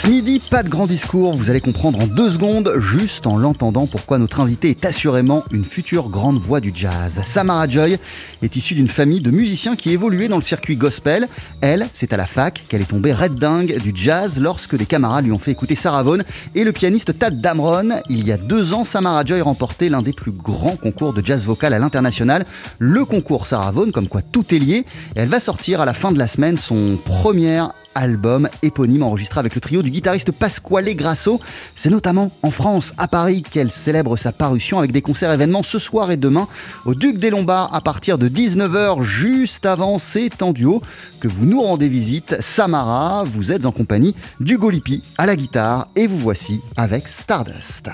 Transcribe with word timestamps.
Ce 0.00 0.06
midi, 0.06 0.40
pas 0.50 0.62
de 0.62 0.70
grand 0.70 0.86
discours, 0.86 1.34
vous 1.34 1.50
allez 1.50 1.60
comprendre 1.60 2.00
en 2.00 2.06
deux 2.06 2.30
secondes, 2.30 2.72
juste 2.78 3.26
en 3.26 3.36
l'entendant, 3.36 3.86
pourquoi 3.86 4.16
notre 4.16 4.40
invité 4.40 4.70
est 4.70 4.86
assurément 4.86 5.44
une 5.52 5.66
future 5.66 6.08
grande 6.08 6.40
voix 6.40 6.60
du 6.60 6.72
jazz. 6.74 7.20
Samara 7.22 7.68
Joy 7.68 7.98
est 8.42 8.56
issue 8.56 8.74
d'une 8.74 8.88
famille 8.88 9.20
de 9.20 9.30
musiciens 9.30 9.76
qui 9.76 9.90
évoluaient 9.90 10.28
dans 10.28 10.36
le 10.36 10.42
circuit 10.42 10.76
gospel. 10.76 11.28
Elle, 11.60 11.86
c'est 11.92 12.14
à 12.14 12.16
la 12.16 12.24
fac 12.24 12.62
qu'elle 12.66 12.80
est 12.80 12.86
tombée 12.86 13.12
red 13.12 13.34
dingue 13.34 13.76
du 13.76 13.92
jazz 13.94 14.40
lorsque 14.40 14.74
des 14.74 14.86
camarades 14.86 15.26
lui 15.26 15.32
ont 15.32 15.38
fait 15.38 15.50
écouter 15.50 15.74
Sarah 15.74 16.02
Vaughan 16.02 16.22
et 16.54 16.64
le 16.64 16.72
pianiste 16.72 17.18
Tad 17.18 17.38
Damron. 17.38 18.00
Il 18.08 18.26
y 18.26 18.32
a 18.32 18.38
deux 18.38 18.72
ans, 18.72 18.84
Samara 18.86 19.26
Joy 19.26 19.42
remportait 19.42 19.90
l'un 19.90 20.00
des 20.00 20.14
plus 20.14 20.32
grands 20.32 20.76
concours 20.76 21.12
de 21.12 21.22
jazz 21.22 21.44
vocal 21.44 21.74
à 21.74 21.78
l'international, 21.78 22.46
le 22.78 23.04
concours 23.04 23.46
Sarah 23.46 23.70
Vaughan, 23.70 23.90
comme 23.90 24.08
quoi 24.08 24.22
tout 24.22 24.54
est 24.54 24.58
lié. 24.58 24.86
Elle 25.14 25.28
va 25.28 25.40
sortir 25.40 25.82
à 25.82 25.84
la 25.84 25.92
fin 25.92 26.10
de 26.10 26.18
la 26.18 26.26
semaine 26.26 26.56
son 26.56 26.96
premier 27.04 27.64
album 27.94 28.48
éponyme 28.62 29.02
enregistré 29.02 29.40
avec 29.40 29.54
le 29.54 29.60
trio 29.60 29.82
du 29.82 29.90
guitariste 29.90 30.32
Pasquale 30.32 30.94
Grasso. 30.94 31.40
C'est 31.74 31.90
notamment 31.90 32.30
en 32.42 32.50
France, 32.50 32.92
à 32.98 33.08
Paris, 33.08 33.42
qu'elle 33.42 33.70
célèbre 33.70 34.16
sa 34.16 34.32
parution 34.32 34.78
avec 34.78 34.92
des 34.92 35.02
concerts 35.02 35.32
événements 35.32 35.62
ce 35.62 35.78
soir 35.78 36.10
et 36.10 36.16
demain 36.16 36.48
au 36.84 36.94
Duc 36.94 37.18
des 37.18 37.30
Lombards 37.30 37.74
à 37.74 37.80
partir 37.80 38.18
de 38.18 38.28
19h, 38.28 39.02
juste 39.02 39.66
avant 39.66 39.98
c'est 39.98 40.42
en 40.42 40.52
duo 40.52 40.82
que 41.20 41.28
vous 41.28 41.46
nous 41.46 41.60
rendez 41.60 41.88
visite. 41.88 42.36
Samara, 42.40 43.24
vous 43.24 43.52
êtes 43.52 43.66
en 43.66 43.72
compagnie 43.72 44.14
d'Hugo 44.40 44.70
Lippi 44.70 45.02
à 45.18 45.26
la 45.26 45.36
guitare 45.36 45.88
et 45.96 46.06
vous 46.06 46.18
voici 46.18 46.60
avec 46.76 47.08
Stardust. 47.08 47.90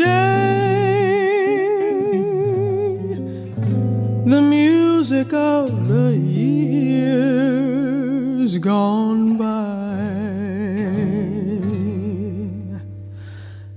the 4.25 4.41
music 4.41 5.33
of 5.33 5.87
the 5.89 6.15
years 6.15 7.37
gone 8.59 9.37
by. 9.37 9.83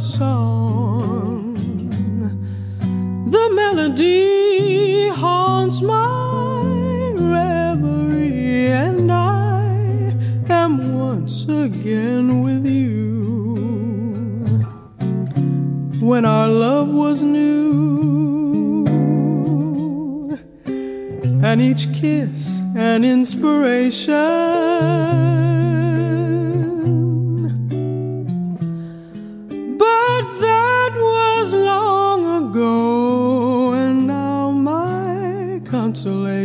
song. 0.00 1.54
The 3.30 3.50
melody 3.52 5.08
haunts 5.08 5.80
my 5.80 7.12
reverie, 7.14 8.68
and 8.68 9.10
I 9.10 10.14
am 10.48 10.98
once 10.98 11.46
again 11.48 12.42
with 12.42 12.66
you. 12.66 13.56
When 16.00 16.24
our 16.24 16.48
love 16.48 16.88
was 16.88 17.22
new, 17.22 18.84
and 21.42 21.60
each 21.60 21.92
kiss 21.92 22.62
an 22.76 23.04
inspiration. 23.04 24.18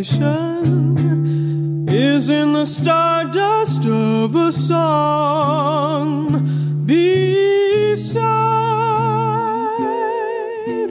Consolation 0.03 1.87
is 1.87 2.27
in 2.29 2.53
the 2.53 2.65
stardust 2.65 3.85
of 3.85 4.35
a 4.35 4.51
song 4.51 6.27
beside 6.85 8.23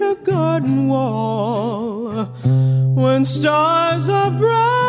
a 0.00 0.16
garden 0.24 0.88
wall 0.88 2.24
when 2.94 3.24
stars 3.24 4.08
are 4.08 4.30
bright. 4.30 4.81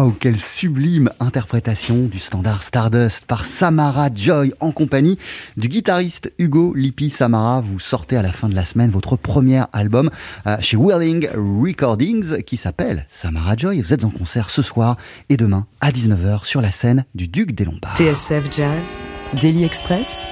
Waouh, 0.00 0.12
quelle 0.18 0.38
sublime 0.38 1.10
interprétation 1.20 2.06
du 2.06 2.18
standard 2.18 2.62
Stardust 2.62 3.26
par 3.26 3.44
Samara 3.44 4.08
Joy 4.14 4.54
en 4.58 4.72
compagnie 4.72 5.18
du 5.58 5.68
guitariste 5.68 6.32
Hugo 6.38 6.72
Lippi. 6.74 7.10
Samara, 7.10 7.60
vous 7.60 7.78
sortez 7.78 8.16
à 8.16 8.22
la 8.22 8.32
fin 8.32 8.48
de 8.48 8.54
la 8.54 8.64
semaine 8.64 8.90
votre 8.90 9.16
premier 9.16 9.62
album 9.74 10.08
euh, 10.46 10.56
chez 10.60 10.78
Whirling 10.78 11.28
Recordings 11.34 12.42
qui 12.44 12.56
s'appelle 12.56 13.06
Samara 13.10 13.56
Joy. 13.56 13.82
Vous 13.82 13.92
êtes 13.92 14.06
en 14.06 14.08
concert 14.08 14.48
ce 14.48 14.62
soir 14.62 14.96
et 15.28 15.36
demain 15.36 15.66
à 15.82 15.90
19h 15.90 16.46
sur 16.46 16.62
la 16.62 16.72
scène 16.72 17.04
du 17.14 17.28
Duc 17.28 17.52
des 17.52 17.66
Lombards. 17.66 17.98
TSF 17.98 18.44
Jazz, 18.50 18.98
Daily 19.38 19.64
Express, 19.64 20.22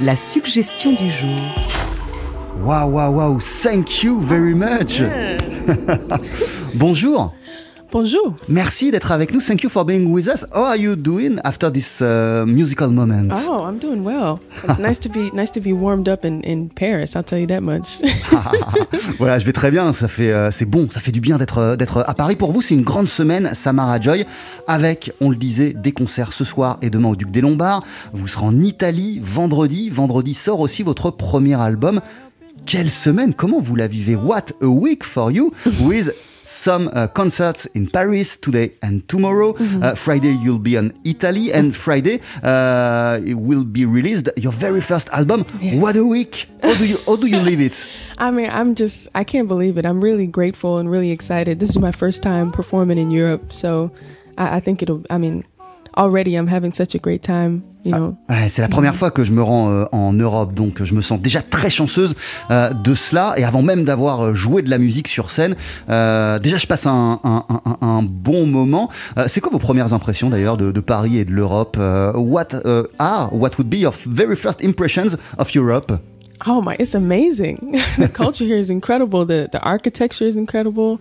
la 0.00 0.14
suggestion 0.14 0.92
du 0.92 1.10
jour. 1.10 1.40
Waouh, 2.62 2.92
waouh, 2.92 3.16
waouh, 3.16 3.38
thank 3.40 4.04
you 4.04 4.20
very 4.20 4.54
much. 4.54 5.02
Bonjour. 6.74 7.34
Bonjour. 7.94 8.34
Merci 8.48 8.90
d'être 8.90 9.12
avec 9.12 9.32
nous. 9.32 9.40
Thank 9.40 9.62
you 9.62 9.70
for 9.70 9.84
being 9.84 10.12
with 10.12 10.26
us. 10.26 10.44
How 10.52 10.64
are 10.64 10.76
you 10.76 10.96
doing 10.96 11.38
after 11.44 11.70
this 11.70 12.00
uh, 12.00 12.44
musical 12.44 12.88
moment? 12.88 13.30
Oh, 13.46 13.64
I'm 13.68 13.78
doing 13.78 14.02
well. 14.02 14.40
It's 14.68 14.80
nice 14.80 14.98
to 14.98 15.08
be 15.08 15.30
nice 15.32 15.52
to 15.52 15.60
be 15.60 15.72
warmed 15.72 16.08
up 16.08 16.24
in, 16.24 16.40
in 16.40 16.70
Paris. 16.70 17.14
I'll 17.14 17.22
tell 17.22 17.38
you 17.38 17.46
that 17.46 17.60
much. 17.60 18.02
voilà, 19.18 19.38
je 19.38 19.46
vais 19.46 19.52
très 19.52 19.70
bien. 19.70 19.92
Ça 19.92 20.08
fait, 20.08 20.32
euh, 20.32 20.50
c'est 20.50 20.64
bon, 20.64 20.88
ça 20.90 20.98
fait 20.98 21.12
du 21.12 21.20
bien 21.20 21.38
d'être 21.38 21.58
euh, 21.58 21.76
d'être 21.76 22.02
à 22.04 22.14
Paris. 22.14 22.34
Pour 22.34 22.50
vous, 22.50 22.62
c'est 22.62 22.74
une 22.74 22.82
grande 22.82 23.08
semaine, 23.08 23.50
Samara 23.54 24.00
Joy, 24.00 24.26
avec, 24.66 25.12
on 25.20 25.30
le 25.30 25.36
disait, 25.36 25.72
des 25.72 25.92
concerts 25.92 26.32
ce 26.32 26.44
soir 26.44 26.78
et 26.82 26.90
demain 26.90 27.10
au 27.10 27.16
Duc 27.16 27.30
des 27.30 27.42
Lombards. 27.42 27.84
Vous 28.12 28.26
serez 28.26 28.44
en 28.44 28.58
Italie 28.58 29.20
vendredi. 29.22 29.88
Vendredi 29.88 30.34
sort 30.34 30.58
aussi 30.58 30.82
votre 30.82 31.12
premier 31.12 31.54
album. 31.60 32.00
Quelle 32.66 32.90
semaine 32.90 33.34
Comment 33.34 33.60
vous 33.60 33.76
la 33.76 33.86
vivez? 33.86 34.16
What 34.16 34.46
a 34.60 34.66
week 34.66 35.04
for 35.04 35.30
you 35.30 35.52
with 35.80 36.12
some 36.44 36.88
uh, 36.92 37.08
concerts 37.08 37.66
in 37.74 37.88
Paris 37.88 38.36
today 38.36 38.72
and 38.82 39.06
tomorrow. 39.08 39.54
Uh, 39.54 39.94
Friday 39.94 40.32
you'll 40.42 40.58
be 40.58 40.76
in 40.76 40.92
Italy, 41.04 41.52
and 41.52 41.74
Friday 41.74 42.20
uh, 42.42 43.20
it 43.24 43.34
will 43.34 43.64
be 43.64 43.84
released 43.84 44.28
your 44.36 44.52
very 44.52 44.80
first 44.80 45.08
album. 45.10 45.44
Yes. 45.60 45.82
What 45.82 45.96
a 45.96 46.04
week! 46.04 46.46
How 46.62 46.74
do 46.74 46.86
you 46.86 46.98
how 47.06 47.16
do 47.16 47.26
you 47.26 47.40
live 47.40 47.60
it? 47.60 47.84
I 48.18 48.30
mean, 48.30 48.50
I'm 48.50 48.74
just 48.74 49.08
I 49.14 49.24
can't 49.24 49.48
believe 49.48 49.78
it. 49.78 49.86
I'm 49.86 50.00
really 50.00 50.26
grateful 50.26 50.78
and 50.78 50.90
really 50.90 51.10
excited. 51.10 51.60
This 51.60 51.70
is 51.70 51.78
my 51.78 51.92
first 51.92 52.22
time 52.22 52.52
performing 52.52 52.98
in 52.98 53.10
Europe, 53.10 53.52
so 53.52 53.90
I, 54.38 54.56
I 54.56 54.60
think 54.60 54.82
it'll. 54.82 55.02
I 55.10 55.18
mean, 55.18 55.44
already 55.96 56.32
I'm 56.36 56.48
having 56.48 56.72
such 56.72 56.94
a 56.94 56.98
great 56.98 57.22
time. 57.22 57.62
You 57.84 57.92
know. 57.92 58.16
Ouais, 58.30 58.48
c'est 58.48 58.62
la 58.62 58.68
première 58.68 58.96
fois 58.96 59.10
que 59.10 59.24
je 59.24 59.32
me 59.32 59.42
rends 59.42 59.70
euh, 59.70 59.84
en 59.92 60.14
Europe, 60.14 60.54
donc 60.54 60.82
je 60.82 60.94
me 60.94 61.02
sens 61.02 61.20
déjà 61.20 61.42
très 61.42 61.68
chanceuse 61.68 62.14
euh, 62.50 62.70
de 62.72 62.94
cela. 62.94 63.34
Et 63.36 63.44
avant 63.44 63.60
même 63.60 63.84
d'avoir 63.84 64.22
euh, 64.24 64.34
joué 64.34 64.62
de 64.62 64.70
la 64.70 64.78
musique 64.78 65.06
sur 65.06 65.30
scène, 65.30 65.54
euh, 65.90 66.38
déjà 66.38 66.56
je 66.56 66.66
passe 66.66 66.86
un, 66.86 67.20
un- 67.22 67.44
un- 67.50 67.76
un 67.86 68.02
bon 68.02 68.46
moment. 68.46 68.88
Euh, 69.18 69.24
c'est 69.28 69.40
quoi 69.42 69.52
vos 69.52 69.58
premières 69.58 69.92
impressions 69.92 70.30
d'ailleurs 70.30 70.56
de, 70.56 70.72
de 70.72 70.80
Paris 70.80 71.18
et 71.18 71.24
de 71.26 71.32
l'Europe 71.32 71.76
Euh, 71.78 72.12
What 72.14 72.54
euh, 72.64 72.84
are, 72.98 73.34
what 73.34 73.50
would 73.58 73.68
be 73.68 73.76
your 73.80 73.92
very 74.06 74.36
first 74.36 74.64
impressions 74.64 75.16
of 75.38 75.54
Europe? 75.54 75.92
Oh 76.46 76.62
my, 76.62 76.74
it's 76.78 76.94
amazing. 76.94 77.56
the 77.98 78.08
culture 78.08 78.46
here 78.46 78.58
is 78.58 78.70
incredible. 78.70 79.26
The 79.26 79.48
the 79.52 79.60
architecture 79.62 80.26
is 80.26 80.36
incredible. 80.36 80.98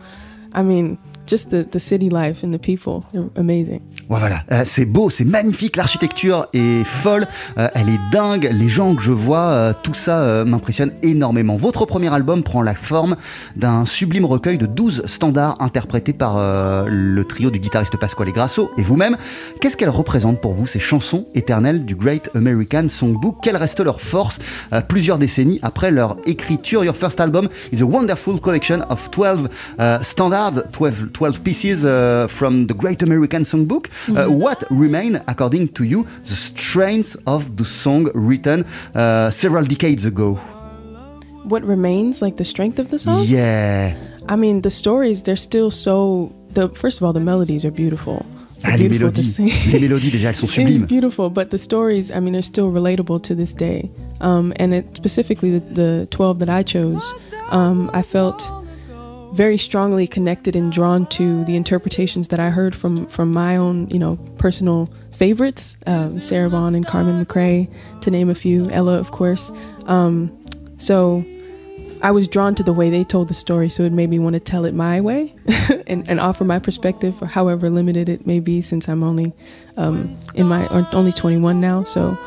I 0.53 0.61
mean, 0.63 0.97
just 1.27 1.49
the 1.49 1.63
the 1.69 1.79
city 1.79 2.09
life 2.09 2.43
and 2.43 2.51
the 2.51 2.59
people, 2.59 3.03
they're 3.13 3.29
amazing. 3.35 3.81
Ouais, 4.09 4.19
voilà, 4.19 4.43
c'est 4.65 4.85
beau, 4.85 5.09
c'est 5.09 5.25
magnifique, 5.25 5.75
l'architecture 5.75 6.47
est 6.53 6.83
folle, 6.83 7.25
euh, 7.57 7.67
elle 7.73 7.89
est 7.89 7.99
dingue, 8.11 8.49
les 8.51 8.69
gens 8.69 8.95
que 8.95 9.01
je 9.01 9.11
vois, 9.11 9.51
euh, 9.51 9.73
tout 9.81 9.93
ça 9.93 10.19
euh, 10.19 10.45
m'impressionne 10.45 10.91
énormément. 11.01 11.55
Votre 11.55 11.85
premier 11.85 12.13
album 12.13 12.43
prend 12.43 12.61
la 12.61 12.75
forme 12.75 13.15
d'un 13.55 13.85
sublime 13.85 14.25
recueil 14.25 14.57
de 14.57 14.65
12 14.65 15.03
standards 15.05 15.55
interprétés 15.61 16.13
par 16.13 16.33
le 16.85 17.23
trio 17.23 17.49
du 17.49 17.59
guitariste 17.59 17.97
Pasquale 17.97 18.31
Grasso 18.31 18.71
et 18.77 18.83
vous-même. 18.83 19.17
Qu'est-ce 19.61 19.77
qu'elles 19.77 19.89
représentent 19.89 20.41
pour 20.41 20.53
vous, 20.53 20.67
ces 20.67 20.79
chansons 20.79 21.23
éternelles 21.33 21.85
du 21.85 21.95
Great 21.95 22.29
American 22.35 22.89
Songbook? 22.89 23.37
Quelle 23.41 23.57
reste 23.57 23.79
leur 23.79 24.01
force 24.01 24.39
plusieurs 24.87 25.17
décennies 25.17 25.59
après 25.61 25.91
leur 25.91 26.17
écriture? 26.25 26.83
Your 26.83 26.95
first 26.95 27.19
album 27.19 27.47
is 27.71 27.81
a 27.81 27.85
wonderful 27.85 28.39
collection 28.39 28.81
of 28.89 29.09
12 29.11 29.49
uh, 29.79 30.03
standards, 30.03 30.63
12, 30.71 31.11
12 31.13 31.43
pieces 31.43 31.85
uh, 31.85 32.27
from 32.29 32.67
the 32.67 32.73
Great 32.73 33.01
American 33.01 33.43
Songbook. 33.43 33.87
Uh, 34.09 34.29
what 34.31 34.63
remain, 34.69 35.21
according 35.27 35.69
to 35.69 35.83
you, 35.83 36.05
the 36.25 36.35
strengths 36.35 37.15
of 37.25 37.55
the 37.57 37.65
song 37.65 38.09
written 38.13 38.65
uh, 38.95 39.29
several 39.31 39.63
decades 39.65 40.05
ago? 40.05 40.39
What 41.45 41.63
remains, 41.63 42.21
like 42.21 42.37
the 42.37 42.45
strength 42.45 42.79
of 42.79 42.87
the 42.89 42.97
song? 42.97 43.25
Yeah. 43.27 43.93
I 44.29 44.35
mean, 44.37 44.61
the 44.61 44.69
stories, 44.71 45.23
they're 45.23 45.35
still 45.35 45.69
so. 45.71 46.31
The 46.51 46.69
First 46.69 47.01
of 47.01 47.03
all, 47.05 47.13
the 47.13 47.19
melodies 47.19 47.65
are 47.65 47.71
beautiful. 47.71 48.25
Ah, 48.63 48.77
les 48.77 48.87
mélodies, 48.87 49.37
les 49.39 49.79
mélodies 49.79 50.09
déjà, 50.11 50.29
elles 50.29 50.35
sont 50.35 50.47
sublimes. 50.49 50.87
beautiful, 50.87 51.29
but 51.29 51.49
the 51.49 51.57
stories, 51.57 52.11
I 52.11 52.21
mean, 52.21 52.31
they're 52.31 52.41
still 52.41 52.71
relatable 52.71 53.21
to 53.23 53.35
this 53.35 53.51
day. 53.53 53.91
Um, 54.21 54.53
and 54.55 54.73
it, 54.73 54.85
specifically, 54.95 55.59
the, 55.59 55.73
the 55.73 56.07
12 56.11 56.39
that 56.39 56.49
I 56.49 56.63
chose, 56.63 57.13
um, 57.51 57.91
I 57.93 58.01
felt 58.01 58.41
very 59.33 59.57
strongly 59.57 60.05
connected 60.05 60.55
and 60.55 60.71
drawn 60.71 61.07
to 61.07 61.43
the 61.45 61.55
interpretations 61.55 62.27
that 62.27 62.39
I 62.39 62.51
heard 62.51 62.75
from, 62.75 63.07
from 63.07 63.31
my 63.31 63.57
own, 63.57 63.89
you 63.89 63.97
know, 63.97 64.17
personal 64.37 64.91
favorites, 65.11 65.75
um, 65.87 66.21
Sarah 66.21 66.49
Vaughan 66.49 66.75
and 66.75 66.85
Carmen 66.85 67.25
McRae, 67.25 67.71
to 68.01 68.11
name 68.11 68.29
a 68.29 68.35
few, 68.35 68.69
Ella, 68.69 68.99
of 68.99 69.11
course. 69.11 69.51
Um, 69.85 70.31
so 70.77 71.25
I 72.03 72.11
was 72.11 72.27
drawn 72.27 72.53
to 72.55 72.63
the 72.63 72.73
way 72.73 72.91
they 72.91 73.03
told 73.03 73.27
the 73.27 73.33
story, 73.33 73.69
so 73.69 73.83
it 73.83 73.91
made 73.91 74.09
me 74.09 74.19
want 74.19 74.35
to 74.35 74.39
tell 74.39 74.65
it 74.65 74.73
my 74.75 75.01
way 75.01 75.33
and, 75.87 76.07
and 76.07 76.19
offer 76.19 76.43
my 76.43 76.59
perspective, 76.59 77.19
however 77.21 77.71
limited 77.71 78.09
it 78.09 78.27
may 78.27 78.39
be, 78.39 78.61
since 78.61 78.87
I'm 78.87 79.03
only 79.03 79.33
um, 79.77 80.13
in 80.35 80.45
my 80.47 80.67
only 80.91 81.11
21 81.11 81.59
now. 81.59 81.83
So. 81.83 82.17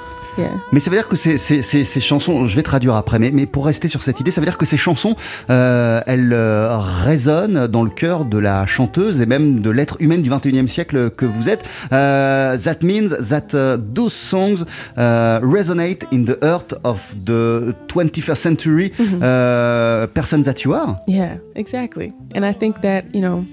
Mais 0.73 0.81
ça 0.81 0.91
veut 0.91 0.97
dire 0.97 1.09
que 1.09 1.17
ces, 1.17 1.37
ces- 1.39 1.63
ces- 1.63 1.85
ces 1.85 2.01
chansons, 2.01 2.45
je 2.47 2.57
vais 2.57 2.63
traduire 2.63 2.95
après, 2.95 3.19
mais, 3.19 3.31
mais 3.33 3.47
pour 3.47 3.67
rester 3.67 3.89
sur 3.89 4.03
cette 4.03 4.21
idée, 4.21 4.31
ça 4.31 4.41
veut 4.41 4.47
dire 4.47 4.59
que 4.59 4.67
ces 4.67 4.77
chansons, 4.77 5.15
euh, 5.51 6.01
elles 6.07 6.33
euh, 6.33 6.79
résonnent 6.79 7.67
dans 7.67 7.83
le 7.83 7.91
cœur 7.91 8.25
de 8.25 8.39
la 8.39 8.67
chanteuse 8.67 9.21
et 9.21 9.27
même 9.27 9.61
de 9.61 9.71
l'être 9.71 9.97
humaine 10.01 10.23
du 10.23 10.31
21e 10.31 10.69
siècle 10.69 11.11
que 11.11 11.25
vous 11.27 11.49
êtes. 11.49 11.65
Euh, 11.93 12.57
that 12.59 12.77
means 12.83 13.09
that 13.29 13.55
uh, 13.55 13.79
those 13.95 14.13
songs 14.13 14.65
uh, 14.97 15.41
resonate 15.43 16.05
in 16.13 16.25
the 16.25 16.37
heart 16.43 16.75
of 16.85 17.01
the 17.25 17.75
21st 17.89 18.37
century 18.37 18.93
uh, 18.99 20.07
person 20.15 20.43
that 20.43 20.65
you 20.65 20.75
are. 20.75 20.97
Yeah, 21.07 21.37
exactly. 21.55 22.13
And 22.35 22.45
I 22.45 22.53
think 22.53 22.81
that, 22.83 23.05
you 23.15 23.21
know, 23.21 23.45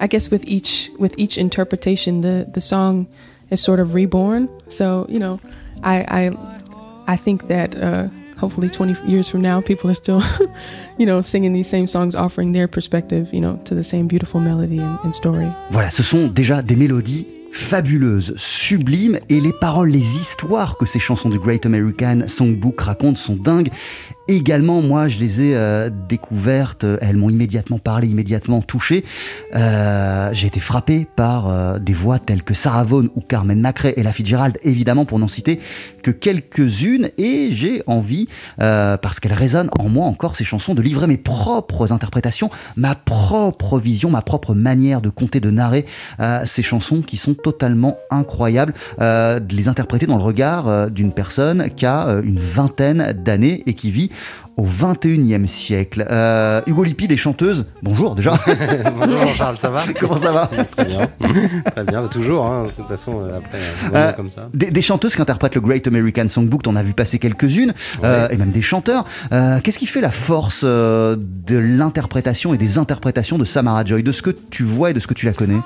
I 0.00 0.06
guess 0.08 0.30
with 0.30 0.42
each 0.46 0.90
with 0.98 1.12
each 1.16 1.38
interpretation 1.38 2.20
the 2.22 2.46
the 2.52 2.60
song 2.60 3.06
is 3.50 3.60
sort 3.62 3.78
of 3.80 3.94
reborn. 3.94 4.48
So, 4.68 5.06
you 5.08 5.18
know, 5.18 5.38
I 5.84 6.04
I 6.08 6.30
I 7.06 7.16
think 7.16 7.48
that 7.48 7.76
uh 7.76 8.08
hopefully 8.36 8.68
20 8.68 9.08
years 9.08 9.28
from 9.28 9.42
now 9.42 9.60
people 9.60 9.88
are 9.90 9.94
still 9.94 10.22
you 10.98 11.06
know 11.06 11.20
singing 11.20 11.52
these 11.52 11.68
same 11.68 11.86
songs 11.86 12.14
offering 12.14 12.52
their 12.52 12.68
perspective, 12.68 13.32
you 13.32 13.40
know, 13.40 13.56
to 13.64 13.74
the 13.74 13.84
same 13.84 14.06
beautiful 14.06 14.40
melody 14.40 14.78
and, 14.78 14.98
and 15.04 15.14
story. 15.14 15.48
Voilà, 15.70 15.90
ce 15.90 16.02
sont 16.02 16.28
déjà 16.28 16.62
des 16.62 16.76
mélodies 16.76 17.26
fabuleuses, 17.54 18.34
sublimes, 18.36 19.20
et 19.28 19.40
les 19.40 19.52
paroles, 19.52 19.90
les 19.90 20.18
histoires 20.18 20.76
que 20.76 20.86
ces 20.86 20.98
chansons 20.98 21.30
du 21.30 21.38
Great 21.38 21.64
American 21.64 22.26
Songbook 22.26 22.80
racontent 22.80 23.16
sont 23.16 23.36
dingues. 23.36 23.70
Également, 24.26 24.80
moi, 24.80 25.06
je 25.08 25.18
les 25.18 25.42
ai 25.42 25.54
euh, 25.54 25.90
découvertes, 26.08 26.86
elles 27.02 27.16
m'ont 27.16 27.28
immédiatement 27.28 27.78
parlé, 27.78 28.08
immédiatement 28.08 28.62
touché. 28.62 29.04
Euh, 29.54 30.30
J'ai 30.32 30.46
été 30.46 30.60
frappé 30.60 31.06
par 31.14 31.48
euh, 31.48 31.78
des 31.78 31.92
voix 31.92 32.18
telles 32.18 32.42
que 32.42 32.54
Sarah 32.54 32.84
Vaughan 32.84 33.08
ou 33.16 33.20
Carmen 33.20 33.60
McRae 33.60 33.92
et 33.96 34.02
la 34.02 34.14
Fitzgerald, 34.14 34.56
évidemment, 34.62 35.04
pour 35.04 35.18
n'en 35.18 35.28
citer 35.28 35.60
que 36.02 36.10
quelques-unes, 36.10 37.10
et 37.18 37.48
j'ai 37.50 37.82
envie, 37.86 38.28
euh, 38.60 38.96
parce 38.96 39.20
qu'elles 39.20 39.34
résonnent 39.34 39.70
en 39.78 39.90
moi 39.90 40.06
encore, 40.06 40.36
ces 40.36 40.44
chansons, 40.44 40.74
de 40.74 40.80
livrer 40.80 41.06
mes 41.06 41.18
propres 41.18 41.92
interprétations, 41.92 42.48
ma 42.76 42.94
propre 42.94 43.78
vision, 43.78 44.08
ma 44.10 44.22
propre 44.22 44.54
manière 44.54 45.02
de 45.02 45.10
compter, 45.10 45.40
de 45.40 45.50
narrer 45.50 45.84
euh, 46.20 46.42
ces 46.46 46.62
chansons 46.62 47.02
qui 47.02 47.18
sont 47.18 47.34
totalement 47.34 47.98
incroyables, 48.10 48.72
euh, 49.00 49.38
de 49.38 49.54
les 49.54 49.68
interpréter 49.68 50.06
dans 50.06 50.16
le 50.16 50.22
regard 50.22 50.68
euh, 50.68 50.88
d'une 50.88 51.12
personne 51.12 51.68
qui 51.76 51.84
a 51.84 52.08
euh, 52.08 52.22
une 52.22 52.38
vingtaine 52.38 53.12
d'années 53.12 53.62
et 53.66 53.74
qui 53.74 53.90
vit 53.90 54.10
au 54.56 54.64
21e 54.66 55.46
siècle. 55.46 56.06
Euh, 56.08 56.60
Hugo 56.66 56.84
Lippi, 56.84 57.08
des 57.08 57.16
chanteuses, 57.16 57.66
bonjour 57.82 58.14
déjà, 58.14 58.38
Bonjour 58.96 59.20
Jean-Charles, 59.20 59.56
ça 59.56 59.68
va 59.70 59.82
comment 60.00 60.16
ça 60.16 60.30
va 60.32 60.48
Très 60.76 60.84
bien, 60.84 61.00
très 61.74 61.84
bien, 61.84 62.02
bah, 62.02 62.08
toujours, 62.08 62.46
hein, 62.46 62.66
de 62.66 62.70
toute 62.70 62.86
façon, 62.86 63.20
euh, 63.20 63.38
après 63.38 63.58
Euh, 63.92 64.12
comme 64.12 64.30
ça. 64.30 64.48
des, 64.54 64.70
des 64.70 64.82
chanteuses 64.82 65.16
qui 65.16 65.22
interprètent 65.22 65.56
le 65.56 65.60
Great 65.60 65.86
American 65.88 66.28
Songbook, 66.28 66.62
t'en 66.62 66.76
as 66.76 66.82
vu 66.82 66.92
passer 66.92 67.18
quelques-unes, 67.18 67.74
euh, 68.04 68.28
et 68.28 68.36
même 68.36 68.50
des 68.52 68.62
chanteurs. 68.62 69.04
Qu'est-ce 69.30 69.78
qui 69.78 69.86
fait 69.86 70.00
la 70.00 70.10
force 70.12 70.64
de 70.64 71.16
l'interprétation 71.58 72.54
et 72.54 72.58
des 72.58 72.78
interprétations 72.78 73.38
de 73.38 73.44
Samara 73.44 73.84
Joy, 73.84 74.02
de 74.02 74.12
ce 74.12 74.22
que 74.22 74.30
tu 74.50 74.62
vois 74.62 74.90
et 74.90 74.94
de 74.94 75.00
ce 75.00 75.06
que 75.06 75.14
tu 75.14 75.26
la 75.26 75.32
connais? 75.32 75.58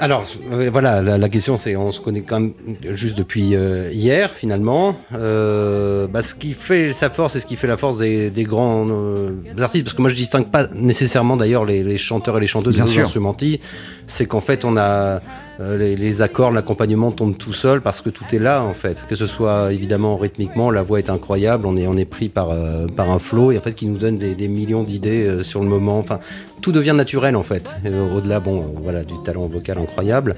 Alors 0.00 0.24
euh, 0.52 0.70
voilà, 0.72 1.02
la, 1.02 1.18
la 1.18 1.28
question 1.28 1.56
c'est, 1.56 1.74
on 1.74 1.90
se 1.90 2.00
connaît 2.00 2.20
quand 2.22 2.38
même 2.38 2.54
juste 2.90 3.18
depuis 3.18 3.56
euh, 3.56 3.90
hier 3.92 4.30
finalement. 4.30 4.96
Euh, 5.14 6.06
bah, 6.06 6.22
ce 6.22 6.34
qui 6.34 6.52
fait 6.52 6.92
sa 6.92 7.10
force 7.10 7.34
et 7.36 7.40
ce 7.40 7.46
qui 7.46 7.56
fait 7.56 7.66
la 7.66 7.76
force 7.76 7.96
des, 7.98 8.30
des 8.30 8.44
grands 8.44 8.86
euh, 8.88 9.30
artistes, 9.60 9.84
parce 9.84 9.94
que 9.94 10.00
moi 10.02 10.10
je 10.10 10.14
distingue 10.14 10.50
pas 10.50 10.68
nécessairement 10.68 11.36
d'ailleurs 11.36 11.64
les, 11.64 11.82
les 11.82 11.98
chanteurs 11.98 12.36
et 12.38 12.40
les 12.40 12.46
chanteuses 12.46 12.76
Bien 12.76 12.84
des 12.84 12.90
sûr. 12.92 13.02
instrumentistes, 13.02 13.60
c'est 14.06 14.26
qu'en 14.26 14.40
fait 14.40 14.64
on 14.64 14.76
a 14.76 15.20
euh, 15.60 15.76
les, 15.76 16.22
accords, 16.22 16.52
l'accompagnement 16.52 17.10
tombe 17.10 17.36
tout 17.36 17.52
seul 17.52 17.80
parce 17.80 18.00
que 18.00 18.10
tout 18.10 18.24
est 18.32 18.38
là 18.38 18.62
en 18.62 18.72
fait. 18.72 19.04
Que 19.08 19.16
ce 19.16 19.26
soit 19.26 19.72
évidemment 19.72 20.16
rythmiquement, 20.16 20.70
la 20.70 20.82
voix 20.82 21.00
est 21.00 21.10
incroyable, 21.10 21.66
on 21.66 21.76
est, 21.76 21.86
on 21.86 21.96
est 21.96 22.04
pris 22.04 22.28
par, 22.28 22.50
euh, 22.50 22.86
par 22.86 23.10
un 23.10 23.18
flow 23.18 23.50
et 23.50 23.58
en 23.58 23.60
fait 23.60 23.74
qui 23.74 23.86
nous 23.86 23.98
donne 23.98 24.16
des, 24.16 24.48
millions 24.48 24.84
d'idées 24.84 25.26
euh, 25.26 25.42
sur 25.42 25.60
le 25.60 25.68
moment. 25.68 25.98
Enfin, 25.98 26.20
tout 26.62 26.70
devient 26.70 26.94
naturel 26.94 27.34
en 27.34 27.42
fait. 27.42 27.70
Au-delà, 28.14 28.38
bon, 28.38 28.66
voilà, 28.82 29.02
du 29.02 29.14
talent 29.24 29.46
vocal 29.48 29.78
incroyable. 29.78 30.36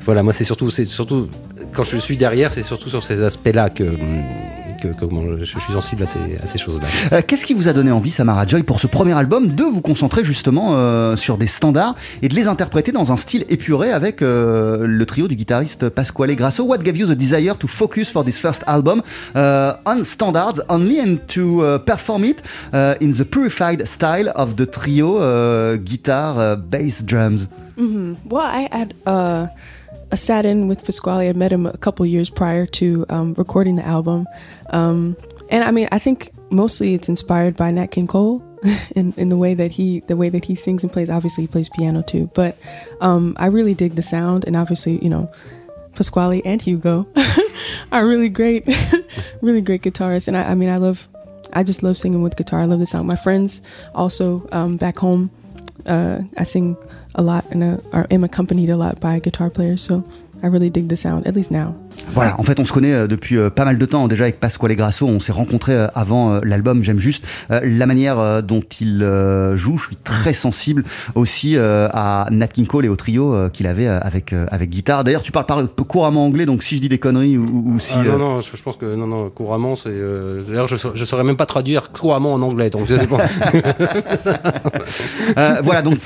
Voilà, 0.00 0.22
moi 0.22 0.32
c'est 0.32 0.44
surtout, 0.44 0.70
c'est 0.70 0.84
surtout 0.84 1.28
quand 1.74 1.82
je 1.82 1.96
suis 1.98 2.16
derrière, 2.16 2.50
c'est 2.50 2.62
surtout 2.62 2.88
sur 2.88 3.02
ces 3.02 3.22
aspects-là 3.22 3.70
que, 3.70 3.96
que, 4.80 4.88
que 4.88 5.04
bon, 5.04 5.36
je, 5.38 5.44
suis 5.44 5.72
sensible 5.72 6.02
à 6.02 6.06
ces, 6.06 6.18
à 6.42 6.46
ces 6.46 6.58
choses-là. 6.58 6.86
Euh, 7.12 7.22
Qu'est-ce 7.26 7.44
qui 7.44 7.54
vous 7.54 7.68
a 7.68 7.72
donné 7.72 7.90
envie, 7.90 8.10
Samara 8.10 8.46
Joy, 8.46 8.62
pour 8.62 8.80
ce 8.80 8.86
premier 8.86 9.12
album, 9.12 9.48
de 9.48 9.64
vous 9.64 9.80
concentrer 9.80 10.24
justement 10.24 10.74
euh, 10.74 11.16
sur 11.16 11.38
des 11.38 11.46
standards 11.46 11.94
et 12.22 12.28
de 12.28 12.34
les 12.34 12.48
interpréter 12.48 12.92
dans 12.92 13.12
un 13.12 13.16
style 13.16 13.44
épuré 13.48 13.92
avec 13.92 14.22
euh, 14.22 14.86
le 14.86 15.06
trio 15.06 15.28
du 15.28 15.36
guitariste 15.36 15.88
Pasquale 15.88 16.34
Grasso? 16.34 16.64
What 16.64 16.78
gave 16.78 16.96
you 16.96 17.06
the 17.06 17.16
desire 17.16 17.56
to 17.56 17.68
focus 17.68 18.10
for 18.10 18.24
this 18.24 18.38
first 18.38 18.62
album? 18.66 19.02
Uh, 19.34 19.74
on 19.86 20.04
standards 20.04 20.62
only 20.68 21.00
and 21.00 21.18
to 21.28 21.62
uh, 21.62 21.78
perform 21.78 22.24
it 22.24 22.42
uh, 22.72 22.94
in 23.00 23.12
the 23.12 23.24
purified 23.24 23.86
style 23.86 24.32
of 24.34 24.56
the 24.56 24.66
trio 24.66 25.18
uh, 25.18 25.76
guitar, 25.76 26.38
uh, 26.38 26.56
bass, 26.56 27.02
drums? 27.02 27.46
hmm 27.76 28.14
Well, 28.26 28.46
I 28.46 28.68
had 28.72 28.94
uh, 29.06 29.46
a 30.10 30.16
sat 30.16 30.44
in 30.44 30.68
with 30.68 30.84
Pasquale. 30.84 31.28
I 31.28 31.32
met 31.32 31.52
him 31.52 31.66
a 31.66 31.76
couple 31.76 32.04
years 32.06 32.30
prior 32.30 32.66
to 32.66 33.06
um, 33.08 33.34
recording 33.34 33.76
the 33.76 33.86
album, 33.86 34.26
um, 34.70 35.16
and 35.50 35.64
I 35.64 35.70
mean, 35.70 35.88
I 35.92 35.98
think 35.98 36.32
mostly 36.50 36.94
it's 36.94 37.08
inspired 37.08 37.56
by 37.56 37.70
Nat 37.70 37.88
King 37.88 38.06
Cole 38.06 38.42
in 38.96 39.12
in 39.16 39.28
the 39.28 39.36
way 39.36 39.54
that 39.54 39.70
he 39.70 40.00
the 40.00 40.16
way 40.16 40.28
that 40.28 40.44
he 40.44 40.54
sings 40.54 40.82
and 40.82 40.92
plays. 40.92 41.10
Obviously, 41.10 41.44
he 41.44 41.48
plays 41.48 41.68
piano 41.68 42.02
too, 42.02 42.30
but 42.34 42.56
um, 43.00 43.36
I 43.38 43.46
really 43.46 43.74
dig 43.74 43.96
the 43.96 44.02
sound, 44.02 44.44
and 44.46 44.56
obviously, 44.56 45.02
you 45.02 45.10
know. 45.10 45.30
Pasquale 45.92 46.40
and 46.44 46.62
Hugo 46.62 47.06
are 47.92 48.06
really 48.06 48.28
great, 48.28 48.64
really 49.42 49.60
great 49.60 49.82
guitarists, 49.82 50.28
and 50.28 50.36
I, 50.36 50.44
I 50.44 50.54
mean, 50.54 50.70
I 50.70 50.76
love, 50.76 51.08
I 51.52 51.62
just 51.62 51.82
love 51.82 51.98
singing 51.98 52.22
with 52.22 52.36
guitar. 52.36 52.60
I 52.60 52.64
love 52.64 52.78
the 52.78 52.86
sound. 52.86 53.08
My 53.08 53.16
friends 53.16 53.60
also 53.94 54.48
um, 54.52 54.76
back 54.76 54.98
home, 54.98 55.30
uh, 55.86 56.22
I 56.36 56.44
sing 56.44 56.76
a 57.14 57.22
lot 57.22 57.44
and 57.50 57.62
uh, 57.92 58.06
am 58.10 58.24
accompanied 58.24 58.70
a 58.70 58.76
lot 58.76 59.00
by 59.00 59.18
guitar 59.18 59.50
players, 59.50 59.82
so 59.82 60.04
I 60.42 60.46
really 60.46 60.70
dig 60.70 60.88
the 60.88 60.96
sound, 60.96 61.26
at 61.26 61.34
least 61.34 61.50
now. 61.50 61.76
Voilà, 62.08 62.38
en 62.38 62.42
fait, 62.42 62.58
on 62.58 62.64
se 62.64 62.72
connaît 62.72 62.92
euh, 62.92 63.06
depuis 63.06 63.36
euh, 63.36 63.50
pas 63.50 63.64
mal 63.64 63.78
de 63.78 63.86
temps 63.86 64.08
déjà 64.08 64.24
avec 64.24 64.40
Pasquale 64.40 64.74
Grasso. 64.74 65.06
On 65.06 65.20
s'est 65.20 65.32
rencontrés 65.32 65.74
euh, 65.74 65.86
avant 65.94 66.40
l'album. 66.42 66.82
J'aime 66.82 66.98
juste 66.98 67.24
la 67.48 67.86
manière 67.86 68.42
dont 68.42 68.62
il 68.80 68.98
joue. 69.54 69.76
Je 69.78 69.86
suis 69.86 69.96
très 69.96 70.34
sensible 70.34 70.84
aussi 71.14 71.56
à 71.56 72.26
Nat 72.30 72.48
King 72.48 72.66
Cole 72.66 72.84
et 72.86 72.88
au 72.88 72.96
trio 72.96 73.48
qu'il 73.52 73.66
avait 73.66 73.86
avec 73.86 74.32
avec 74.32 74.70
guitare. 74.70 75.04
D'ailleurs, 75.04 75.22
tu 75.22 75.32
parles 75.32 75.46
pas 75.46 75.84
couramment 75.84 76.24
anglais, 76.26 76.46
donc 76.46 76.62
si 76.62 76.76
je 76.76 76.80
dis 76.80 76.88
des 76.88 76.98
conneries 76.98 77.36
ou, 77.36 77.78
si 77.80 77.94
Ah, 77.96 78.04
non, 78.04 78.18
non, 78.18 78.40
je, 78.40 78.56
je 78.56 78.62
pense 78.62 78.76
que 78.76 78.94
non, 78.94 79.06
non, 79.06 79.30
couramment, 79.30 79.74
c'est. 79.74 79.88
euh, 79.90 80.42
D'ailleurs, 80.48 80.66
je, 80.66 80.76
je 80.94 81.04
saurais 81.04 81.24
même 81.24 81.36
pas 81.36 81.46
traduire 81.46 81.90
couramment 81.90 82.32
en 82.32 82.42
anglais, 82.42 82.70
donc. 82.70 82.88
Euh, 85.38 85.58
voilà, 85.62 85.82
donc 85.82 85.98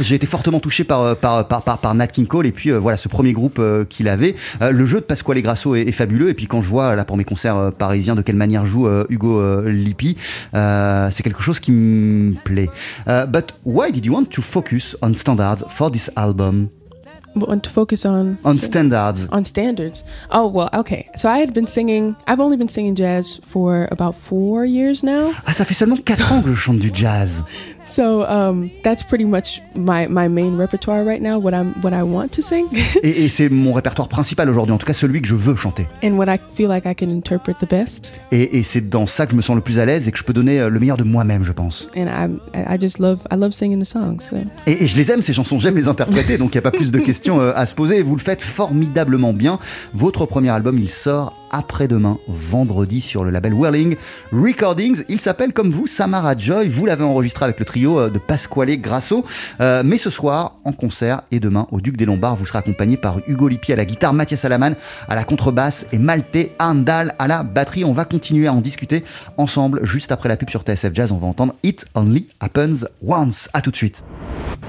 j'ai 0.00 0.14
été 0.14 0.26
fortement 0.26 0.60
touché 0.60 0.84
par, 0.84 1.16
par, 1.16 1.46
par, 1.48 1.62
par, 1.62 1.78
par 1.78 1.94
Nat 1.94 2.06
King 2.08 2.26
Cole 2.26 2.46
et 2.46 2.52
puis 2.52 2.70
euh, 2.70 2.78
voilà 2.78 2.96
ce 2.98 3.08
premier 3.08 3.32
groupe 3.32 3.60
qu'il 3.88 4.08
avait. 4.08 4.34
Le 4.60 4.84
jeu 4.86 4.96
de 4.96 5.04
Pasquale 5.04 5.27
Grasso 5.36 5.74
est, 5.74 5.82
est 5.82 5.92
fabuleux 5.92 6.28
et 6.28 6.34
puis 6.34 6.46
quand 6.46 6.62
je 6.62 6.68
vois 6.68 6.94
là 6.96 7.04
pour 7.04 7.16
mes 7.16 7.24
concerts 7.24 7.56
euh, 7.56 7.70
parisiens 7.70 8.14
de 8.16 8.22
quelle 8.22 8.36
manière 8.36 8.66
joue 8.66 8.86
euh, 8.86 9.04
Hugo 9.08 9.40
euh, 9.40 9.68
Lippi, 9.70 10.16
c'est 10.52 11.22
quelque 11.22 11.42
chose 11.42 11.60
qui 11.60 11.72
me 11.72 12.34
plaît. 12.34 12.70
Euh, 13.08 13.26
but 13.26 13.54
why 13.64 13.92
did 13.92 14.04
you 14.04 14.12
want 14.14 14.26
to 14.30 14.42
focus 14.42 14.96
on 15.02 15.14
standards 15.14 15.64
for 15.70 15.90
this 15.90 16.10
album? 16.16 16.68
Want 17.36 17.60
to 17.60 17.70
focus 17.70 18.04
on 18.04 18.36
On 18.42 18.54
standards. 18.54 19.28
on 19.30 19.44
standards. 19.44 20.02
Oh 20.32 20.48
well, 20.48 20.68
okay. 20.74 21.06
So 21.14 21.28
I 21.28 21.38
had 21.40 21.52
been 21.52 21.68
singing. 21.68 22.16
I've 22.26 22.40
only 22.40 22.56
been 22.56 22.68
singing 22.70 22.96
jazz 22.96 23.38
for 23.44 23.86
about 23.92 24.16
four 24.16 24.64
years 24.64 25.04
now. 25.04 25.30
Ah, 25.46 25.52
ça 25.52 25.64
fait 25.64 25.74
seulement 25.74 25.98
4 26.04 26.32
ans 26.32 26.42
que 26.42 26.48
je 26.48 26.54
chante 26.54 26.78
du 26.80 26.90
jazz. 26.92 27.44
So 27.88 28.24
um, 28.28 28.68
that's 28.84 29.02
pretty 29.02 29.24
much 29.24 29.62
my, 29.74 30.06
my 30.08 30.28
main 30.28 30.56
repertoire 30.56 31.04
right 31.04 31.22
now. 31.22 31.38
What 31.40 31.54
I'm 31.54 31.72
what 31.82 31.92
I 31.92 32.02
want 32.02 32.28
to 32.32 32.42
sing, 32.42 32.66
Et, 33.02 33.24
et 33.24 33.28
c'est 33.28 33.48
mon 33.48 33.72
répertoire 33.72 34.08
principal 34.08 34.50
aujourd'hui, 34.50 34.74
en 34.74 34.78
tout 34.78 34.86
cas 34.86 34.92
celui 34.92 35.22
que 35.22 35.28
je 35.28 35.34
veux 35.34 35.56
chanter. 35.56 35.86
and 36.04 36.12
what 36.12 36.26
I 36.28 36.38
feel 36.54 36.68
like 36.68 36.84
I 36.84 36.94
can 36.94 37.08
interpret 37.10 37.54
the 37.60 37.68
best. 37.68 38.12
Et, 38.30 38.58
et 38.58 38.62
c'est 38.62 38.88
dans 38.90 39.06
ça 39.06 39.24
que 39.24 39.32
je 39.32 39.36
me 39.36 39.42
sens 39.42 39.56
le 39.56 39.62
plus 39.62 39.78
à 39.78 39.86
l'aise 39.86 40.06
et 40.06 40.12
que 40.12 40.18
je 40.18 40.24
peux 40.24 40.34
donner 40.34 40.60
euh, 40.60 40.68
le 40.68 40.78
meilleur 40.80 40.98
de 40.98 41.04
moi-même, 41.04 41.44
je 41.44 41.52
pense. 41.52 41.86
And 41.96 42.06
I 42.08 42.28
I 42.54 42.78
just 42.78 42.98
love 42.98 43.20
I 43.32 43.36
love 43.36 43.52
singing 43.52 43.80
the 43.80 43.86
songs. 43.86 44.18
So. 44.28 44.36
Et, 44.66 44.84
et 44.84 44.86
je 44.86 44.96
les 44.96 45.10
aime, 45.10 45.22
ces 45.22 45.32
chansons, 45.32 45.58
j'aime 45.58 45.76
les 45.76 45.88
interpréter, 45.88 46.36
donc 46.36 46.54
il 46.54 46.56
n'y 46.56 46.66
a 46.66 46.70
pas 46.70 46.76
plus 46.76 46.92
de 46.92 46.98
questions 46.98 47.40
euh, 47.40 47.52
à 47.54 47.64
se 47.64 47.74
poser. 47.74 48.02
Vous 48.02 48.16
le 48.16 48.20
faites 48.22 48.42
formidablement 48.42 49.32
bien. 49.32 49.58
Votre 49.94 50.26
premier 50.26 50.50
album, 50.50 50.78
il 50.78 50.90
sort 50.90 51.32
après-demain, 51.50 52.18
vendredi, 52.28 53.00
sur 53.00 53.24
le 53.24 53.30
label 53.30 53.54
Whirling 53.54 53.96
Recordings. 54.32 55.04
Il 55.08 55.20
s'appelle, 55.20 55.52
comme 55.52 55.70
vous, 55.70 55.86
Samara 55.86 56.36
Joy. 56.36 56.68
Vous 56.68 56.86
l'avez 56.86 57.04
enregistré 57.04 57.44
avec 57.44 57.58
le 57.58 57.64
trio 57.64 57.98
euh, 57.98 58.10
de 58.10 58.18
Pasquale 58.18 58.76
Grasso. 58.80 59.24
Euh, 59.60 59.82
mais 59.84 59.98
ce 59.98 60.10
soir, 60.10 60.56
en 60.64 60.72
concert, 60.72 61.22
et 61.30 61.40
demain, 61.40 61.66
au 61.70 61.80
Duc 61.80 61.96
des 61.96 62.04
Lombards, 62.04 62.36
vous 62.36 62.46
serez 62.46 62.58
accompagné 62.58 62.96
par 62.96 63.18
Hugo 63.26 63.48
Lippi 63.48 63.72
à 63.72 63.76
la 63.76 63.84
guitare, 63.84 64.12
Mathias 64.12 64.44
Alaman 64.44 64.74
à 65.08 65.14
la 65.14 65.24
contrebasse 65.24 65.86
et 65.92 65.98
Malte 65.98 66.36
Arndal 66.58 67.14
à 67.18 67.26
la 67.26 67.42
batterie. 67.42 67.84
On 67.84 67.92
va 67.92 68.04
continuer 68.04 68.46
à 68.46 68.52
en 68.52 68.60
discuter 68.60 69.04
ensemble 69.36 69.84
juste 69.84 70.12
après 70.12 70.28
la 70.28 70.36
pub 70.36 70.50
sur 70.50 70.62
TSF 70.62 70.94
Jazz. 70.94 71.12
On 71.12 71.18
va 71.18 71.26
entendre 71.26 71.54
It 71.62 71.86
Only 71.94 72.28
Happens 72.40 72.86
Once. 73.06 73.48
À 73.52 73.60
tout 73.60 73.70
de 73.70 73.76
suite. 73.76 74.04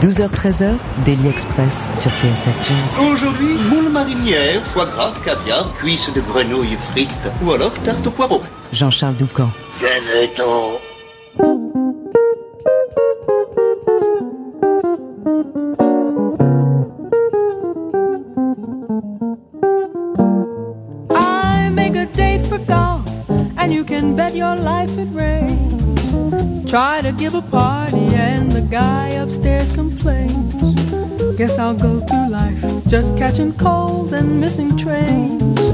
12h-13h, 0.01 0.77
Daily 1.03 1.27
Express 1.27 1.91
sur 1.95 2.12
TSF 2.12 2.55
Jazz. 2.63 3.12
Aujourd'hui, 3.12 3.55
moule 3.69 3.91
marinière, 3.91 4.63
foie 4.63 4.86
gras, 4.86 5.13
caviar, 5.25 5.74
cuisses 5.74 6.12
de 6.13 6.21
grenouille 6.21 6.68
frites 6.77 7.31
ou 7.43 7.51
alors 7.51 7.73
tarte 7.85 8.05
au 8.07 8.11
poireau. 8.11 8.41
Jean-Charles 8.71 9.15
Doucan. 9.15 9.49
Venez-t'en. 9.79 10.79
I 21.11 21.69
make 21.71 21.95
a 21.95 22.05
date 22.15 22.45
for 22.47 22.59
golf, 22.59 23.01
and 23.57 23.71
you 23.71 23.83
can 23.83 24.15
bet 24.15 24.35
your 24.35 24.55
life 24.55 24.97
it 24.97 25.07
rains. 25.13 26.69
Try 26.69 27.01
to 27.01 27.11
give 27.11 27.33
a 27.33 27.41
party, 27.41 28.13
and 28.15 28.51
the 28.51 28.61
guy 28.61 29.09
upstairs 29.09 29.71
complains. 29.73 30.75
Guess 31.38 31.57
I'll 31.57 31.73
go 31.73 32.01
through 32.01 32.29
life 32.29 32.63
just 32.88 33.15
catching 33.17 33.53
colds 33.53 34.13
and 34.13 34.41
missing 34.41 34.75
trains. 34.75 35.68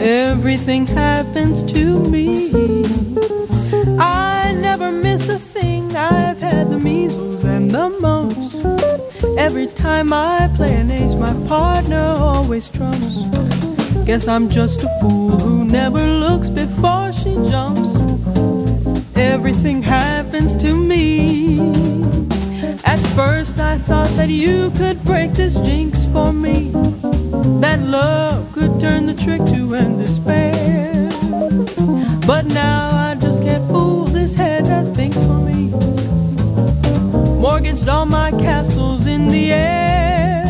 Everything 0.00 0.86
happens 0.86 1.62
to 1.74 2.00
me. 2.04 2.50
I 3.98 4.56
never 4.58 4.90
miss 4.90 5.28
a 5.28 5.38
thing. 5.38 5.94
I've 5.94 6.40
had 6.40 6.70
the 6.70 6.78
measles 6.78 7.44
and 7.44 7.70
the 7.70 7.90
mumps. 8.00 8.54
Every 9.36 9.66
time 9.66 10.10
I 10.14 10.50
play 10.56 10.74
an 10.74 10.90
ace, 10.90 11.14
my 11.14 11.34
partner 11.46 12.14
always 12.16 12.70
trumps. 12.70 13.24
Guess 14.06 14.26
I'm 14.26 14.48
just 14.48 14.82
a 14.82 14.88
fool 15.00 15.38
who 15.38 15.66
never 15.66 16.00
looks 16.00 16.48
before 16.48 17.12
she 17.12 17.34
jumps. 17.50 17.94
Everything 19.16 19.82
happens 19.82 20.56
to 20.56 20.74
me. 20.74 21.60
At 22.84 22.98
first, 23.14 23.60
I 23.60 23.76
thought 23.76 24.08
that 24.16 24.30
you 24.30 24.70
could 24.78 25.04
break 25.04 25.32
this 25.32 25.56
jinx 25.60 26.06
for 26.06 26.32
me. 26.32 26.72
That 27.60 27.80
love 27.80 28.52
could 28.52 28.78
turn 28.80 29.06
the 29.06 29.14
trick 29.14 29.44
to 29.46 29.74
end 29.74 29.98
despair. 29.98 31.08
But 32.26 32.46
now 32.46 32.88
I 32.92 33.14
just 33.14 33.42
can't 33.42 33.66
fool 33.68 34.04
this 34.04 34.34
head 34.34 34.66
that 34.66 34.94
thinks 34.94 35.18
for 35.26 35.38
me. 35.38 35.70
Mortgaged 37.40 37.88
all 37.88 38.06
my 38.06 38.30
castles 38.32 39.06
in 39.06 39.28
the 39.28 39.52
air. 39.52 40.44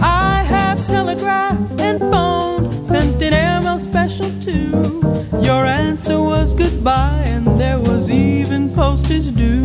I 0.00 0.42
have 0.42 0.86
telegraphed 0.86 1.80
and 1.80 1.98
phoned, 1.98 2.88
sent 2.88 3.22
an 3.22 3.32
airmail 3.32 3.78
special 3.78 4.30
too. 4.40 5.00
Your 5.42 5.64
answer 5.64 6.20
was 6.20 6.54
goodbye, 6.54 7.24
and 7.26 7.46
there 7.58 7.78
was 7.78 8.10
even 8.10 8.74
postage 8.74 9.34
due. 9.34 9.64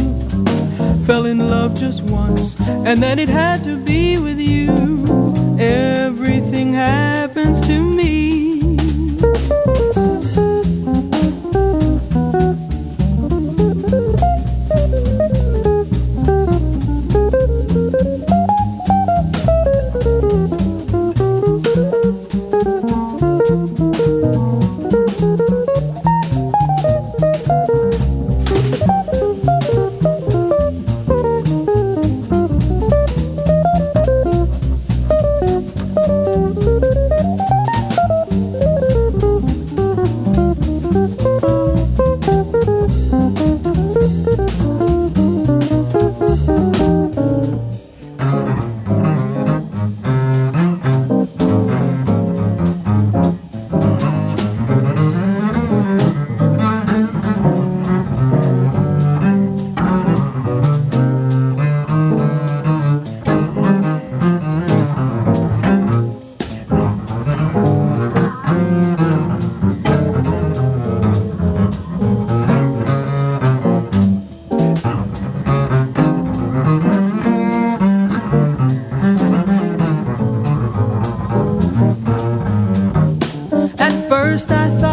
Fell 1.05 1.25
in 1.25 1.49
love 1.49 1.75
just 1.75 2.03
once, 2.03 2.55
and 2.59 3.03
then 3.03 3.19
it 3.19 3.29
had 3.29 3.63
to 3.65 3.77
be 3.77 4.17
with 4.17 4.39
you. 4.39 5.30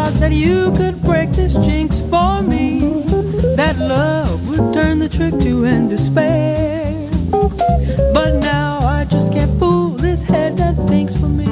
thought 0.09 0.19
that 0.19 0.31
you 0.31 0.71
could 0.73 1.01
break 1.03 1.31
this 1.31 1.53
jinx 1.53 1.99
for 2.01 2.41
me. 2.41 3.03
That 3.55 3.77
love 3.77 4.49
would 4.49 4.73
turn 4.73 4.99
the 4.99 5.09
trick 5.09 5.37
to 5.41 5.65
end 5.65 5.89
despair. 5.89 7.09
But 8.13 8.39
now 8.39 8.79
I 8.79 9.05
just 9.05 9.31
can't 9.31 9.59
fool 9.59 9.89
this 9.89 10.23
head 10.23 10.57
that 10.57 10.75
thinks 10.87 11.15
for 11.15 11.27
me. 11.27 11.45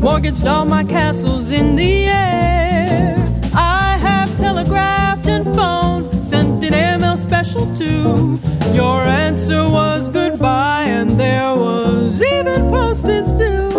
Mortgaged 0.00 0.46
all 0.46 0.64
my 0.64 0.84
castles 0.84 1.50
in 1.50 1.76
the 1.76 2.06
air. 2.06 3.16
I 3.54 3.98
have 3.98 4.34
telegraphed 4.38 5.26
and 5.26 5.44
phoned, 5.54 6.26
sent 6.26 6.64
an 6.64 6.72
ML 6.72 7.18
special 7.18 7.66
too. 7.74 8.38
Your 8.72 9.02
answer 9.02 9.62
was 9.64 10.08
goodbye, 10.08 10.84
and 10.86 11.10
there 11.10 11.54
was 11.54 12.22
even 12.22 12.70
postage 12.70 13.36
due. 13.36 13.71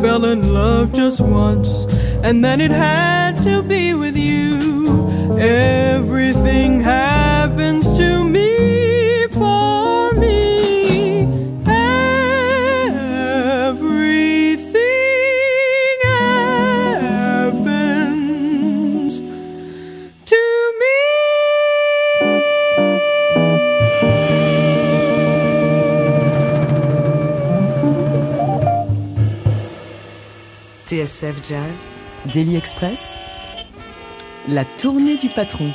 Fell 0.00 0.24
in 0.24 0.54
love 0.54 0.94
just 0.94 1.20
once, 1.20 1.84
and 2.22 2.42
then 2.42 2.60
it 2.60 2.70
had 2.70 3.32
to 3.42 3.62
be 3.62 3.92
with 3.92 4.16
you. 4.16 4.58
Everything 5.38 6.09
TSF 31.00 31.36
Jazz, 31.48 31.90
Daily 32.26 32.56
Express, 32.56 33.14
la 34.48 34.66
tournée 34.66 35.16
du 35.16 35.30
patron. 35.30 35.72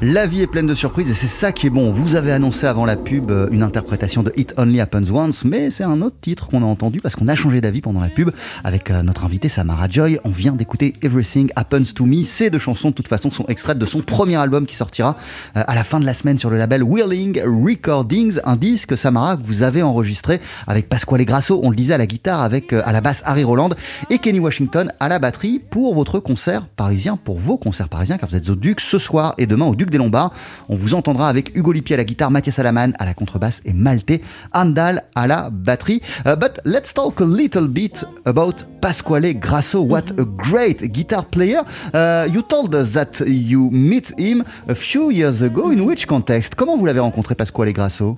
La 0.00 0.28
vie 0.28 0.42
est 0.42 0.46
pleine 0.46 0.68
de 0.68 0.76
surprises 0.76 1.10
et 1.10 1.14
c'est 1.14 1.26
ça 1.26 1.50
qui 1.50 1.66
est 1.66 1.70
bon. 1.70 1.90
Vous 1.90 2.14
avez 2.14 2.30
annoncé 2.30 2.68
avant 2.68 2.84
la 2.84 2.94
pub 2.94 3.32
euh, 3.32 3.48
une 3.50 3.64
interprétation 3.64 4.22
de 4.22 4.32
It 4.36 4.54
Only 4.56 4.80
Happens 4.80 5.10
Once, 5.10 5.44
mais 5.44 5.70
c'est 5.70 5.82
un 5.82 6.02
autre 6.02 6.14
titre 6.20 6.46
qu'on 6.46 6.62
a 6.62 6.66
entendu 6.66 7.00
parce 7.00 7.16
qu'on 7.16 7.26
a 7.26 7.34
changé 7.34 7.60
d'avis 7.60 7.80
pendant 7.80 8.00
la 8.00 8.08
pub 8.08 8.30
avec 8.62 8.92
euh, 8.92 9.02
notre 9.02 9.24
invité 9.24 9.48
Samara 9.48 9.88
Joy. 9.88 10.20
On 10.22 10.30
vient 10.30 10.52
d'écouter 10.52 10.92
Everything 11.02 11.50
Happens 11.56 11.92
to 11.96 12.06
Me. 12.06 12.22
Ces 12.22 12.48
deux 12.48 12.60
chansons, 12.60 12.90
de 12.90 12.94
toute 12.94 13.08
façon, 13.08 13.32
sont 13.32 13.44
extraites 13.48 13.78
de 13.78 13.86
son 13.86 13.98
premier 13.98 14.36
album 14.36 14.66
qui 14.66 14.76
sortira 14.76 15.16
euh, 15.56 15.64
à 15.66 15.74
la 15.74 15.82
fin 15.82 15.98
de 15.98 16.06
la 16.06 16.14
semaine 16.14 16.38
sur 16.38 16.48
le 16.48 16.58
label 16.58 16.84
Whirling 16.84 17.42
Recordings, 17.44 18.38
un 18.44 18.54
disque 18.54 18.96
Samara 18.96 19.36
que 19.36 19.42
vous 19.42 19.64
avez 19.64 19.82
enregistré 19.82 20.40
avec 20.68 20.88
Pasquale 20.88 21.24
Grasso, 21.24 21.58
on 21.64 21.70
le 21.70 21.76
disait 21.76 21.94
à 21.94 21.98
la 21.98 22.06
guitare, 22.06 22.40
avec 22.40 22.72
à 22.72 22.92
la 22.92 23.00
basse 23.00 23.22
Harry 23.24 23.42
Roland 23.42 23.70
et 24.10 24.18
Kenny 24.18 24.38
Washington 24.38 24.92
à 25.00 25.08
la 25.08 25.18
batterie 25.18 25.58
pour 25.58 25.96
votre 25.96 26.20
concert 26.20 26.68
parisien, 26.68 27.16
pour 27.16 27.40
vos 27.40 27.58
concerts 27.58 27.88
parisiens, 27.88 28.16
car 28.16 28.28
vous 28.28 28.36
êtes 28.36 28.48
au 28.48 28.54
Duc 28.54 28.80
ce 28.80 28.98
soir 28.98 29.34
et 29.38 29.48
demain 29.48 29.66
au 29.66 29.74
Duc 29.74 29.87
des 29.90 29.98
Lombards. 29.98 30.32
On 30.68 30.76
vous 30.76 30.94
entendra 30.94 31.28
avec 31.28 31.54
Hugo 31.56 31.72
Lippi 31.72 31.94
à 31.94 31.96
la 31.96 32.04
guitare, 32.04 32.30
Mathias 32.30 32.58
Alaman 32.58 32.92
à 32.98 33.04
la 33.04 33.14
contrebasse 33.14 33.60
et 33.64 33.72
Malte 33.72 34.20
Andal 34.52 35.04
à 35.14 35.26
la 35.26 35.50
batterie. 35.50 36.00
Uh, 36.26 36.36
but 36.36 36.60
let's 36.64 36.92
talk 36.92 37.20
a 37.20 37.24
little 37.24 37.66
bit 37.68 38.04
about 38.24 38.64
Pasquale 38.80 39.34
Grasso. 39.34 39.80
What 39.80 40.12
a 40.18 40.24
great 40.24 40.82
guitar 40.92 41.24
player. 41.24 41.62
Uh, 41.94 42.26
you 42.32 42.42
told 42.42 42.74
us 42.74 42.92
that 42.92 43.20
you 43.26 43.70
met 43.70 44.12
him 44.18 44.44
a 44.68 44.74
few 44.74 45.10
years 45.10 45.42
ago. 45.42 45.70
In 45.70 45.80
which 45.86 46.06
context? 46.06 46.54
Comment 46.54 46.76
vous 46.76 46.86
l'avez 46.86 47.00
rencontré, 47.00 47.34
Pasquale 47.34 47.72
Grasso? 47.72 48.16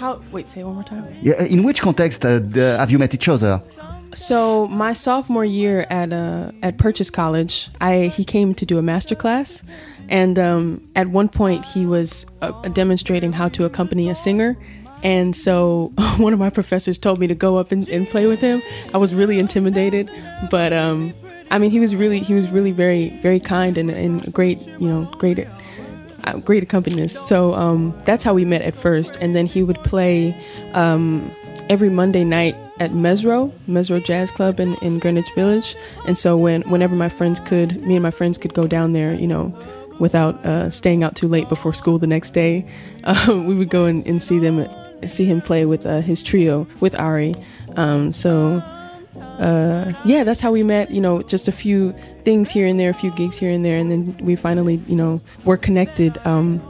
How? 0.00 0.18
Wait, 0.32 0.48
say 0.48 0.62
one 0.62 0.74
more 0.74 0.84
time. 0.84 1.04
Yeah, 1.22 1.44
in 1.44 1.62
which 1.62 1.82
context 1.82 2.24
uh, 2.24 2.38
the- 2.40 2.76
have 2.78 2.90
you 2.90 2.98
met 2.98 3.12
each 3.12 3.28
other? 3.28 3.60
So 4.14 4.66
my 4.66 4.92
sophomore 4.92 5.44
year 5.44 5.86
at 5.90 6.12
uh, 6.12 6.50
at 6.62 6.78
Purchase 6.78 7.10
College, 7.10 7.70
I 7.80 8.08
he 8.16 8.24
came 8.24 8.54
to 8.54 8.64
do 8.66 8.78
a 8.78 8.82
master 8.82 9.14
class, 9.14 9.62
and 10.10 10.38
um, 10.38 10.86
at 10.96 11.08
one 11.08 11.28
point 11.28 11.64
he 11.64 11.86
was 11.86 12.26
uh, 12.42 12.50
demonstrating 12.68 13.32
how 13.32 13.48
to 13.50 13.64
accompany 13.64 14.10
a 14.10 14.14
singer. 14.14 14.56
And 15.02 15.34
so 15.34 15.92
one 16.18 16.32
of 16.32 16.38
my 16.38 16.50
professors 16.50 16.98
told 16.98 17.18
me 17.18 17.26
to 17.28 17.34
go 17.34 17.56
up 17.56 17.72
and, 17.72 17.88
and 17.88 18.06
play 18.08 18.26
with 18.26 18.40
him. 18.40 18.60
I 18.92 18.98
was 18.98 19.14
really 19.14 19.38
intimidated, 19.38 20.10
but 20.50 20.72
um, 20.72 21.14
I 21.50 21.58
mean 21.58 21.70
he 21.70 21.80
was 21.80 21.94
really 21.94 22.20
he 22.20 22.34
was 22.34 22.50
really 22.50 22.72
very 22.72 23.10
very 23.22 23.40
kind 23.40 23.78
and, 23.78 23.90
and 23.90 24.32
great 24.34 24.60
you 24.78 24.88
know 24.88 25.04
great 25.12 25.46
uh, 26.24 26.38
great 26.40 26.62
accompanist. 26.62 27.26
So 27.28 27.54
um, 27.54 27.96
that's 28.04 28.24
how 28.24 28.34
we 28.34 28.44
met 28.44 28.62
at 28.62 28.74
first, 28.74 29.16
and 29.16 29.34
then 29.34 29.46
he 29.46 29.62
would 29.62 29.78
play 29.78 30.36
um, 30.74 31.30
every 31.70 31.88
Monday 31.88 32.24
night 32.24 32.56
at 32.80 32.90
Mesro, 32.90 33.52
Mesro 33.68 34.04
Jazz 34.04 34.30
Club 34.30 34.58
in, 34.58 34.74
in 34.76 34.98
Greenwich 34.98 35.30
Village. 35.34 35.76
And 36.06 36.18
so 36.18 36.36
when 36.36 36.62
whenever 36.62 36.96
my 36.96 37.08
friends 37.08 37.38
could, 37.38 37.80
me 37.82 37.94
and 37.94 38.02
my 38.02 38.10
friends 38.10 38.38
could 38.38 38.54
go 38.54 38.66
down 38.66 38.92
there, 38.92 39.14
you 39.14 39.26
know, 39.26 39.54
without 40.00 40.34
uh, 40.44 40.70
staying 40.70 41.04
out 41.04 41.14
too 41.14 41.28
late 41.28 41.48
before 41.48 41.72
school 41.72 41.98
the 41.98 42.06
next 42.06 42.30
day, 42.30 42.66
uh, 43.04 43.26
we 43.28 43.54
would 43.54 43.68
go 43.68 43.84
and, 43.84 44.04
and 44.06 44.22
see 44.22 44.38
them, 44.38 44.66
see 45.06 45.24
him 45.24 45.40
play 45.40 45.64
with 45.66 45.86
uh, 45.86 46.00
his 46.00 46.22
trio 46.22 46.66
with 46.80 46.98
Ari. 46.98 47.36
Um, 47.76 48.12
so 48.12 48.60
uh, 49.38 49.92
yeah, 50.04 50.24
that's 50.24 50.40
how 50.40 50.50
we 50.50 50.62
met. 50.62 50.90
You 50.90 51.00
know, 51.00 51.22
just 51.22 51.48
a 51.48 51.52
few 51.52 51.92
things 52.24 52.50
here 52.50 52.66
and 52.66 52.78
there, 52.78 52.90
a 52.90 52.94
few 52.94 53.10
gigs 53.12 53.36
here 53.36 53.50
and 53.50 53.64
there, 53.64 53.76
and 53.76 53.90
then 53.90 54.16
we 54.24 54.36
finally, 54.36 54.76
you 54.86 54.96
know, 54.96 55.20
were 55.44 55.56
connected 55.56 56.18
um, 56.26 56.60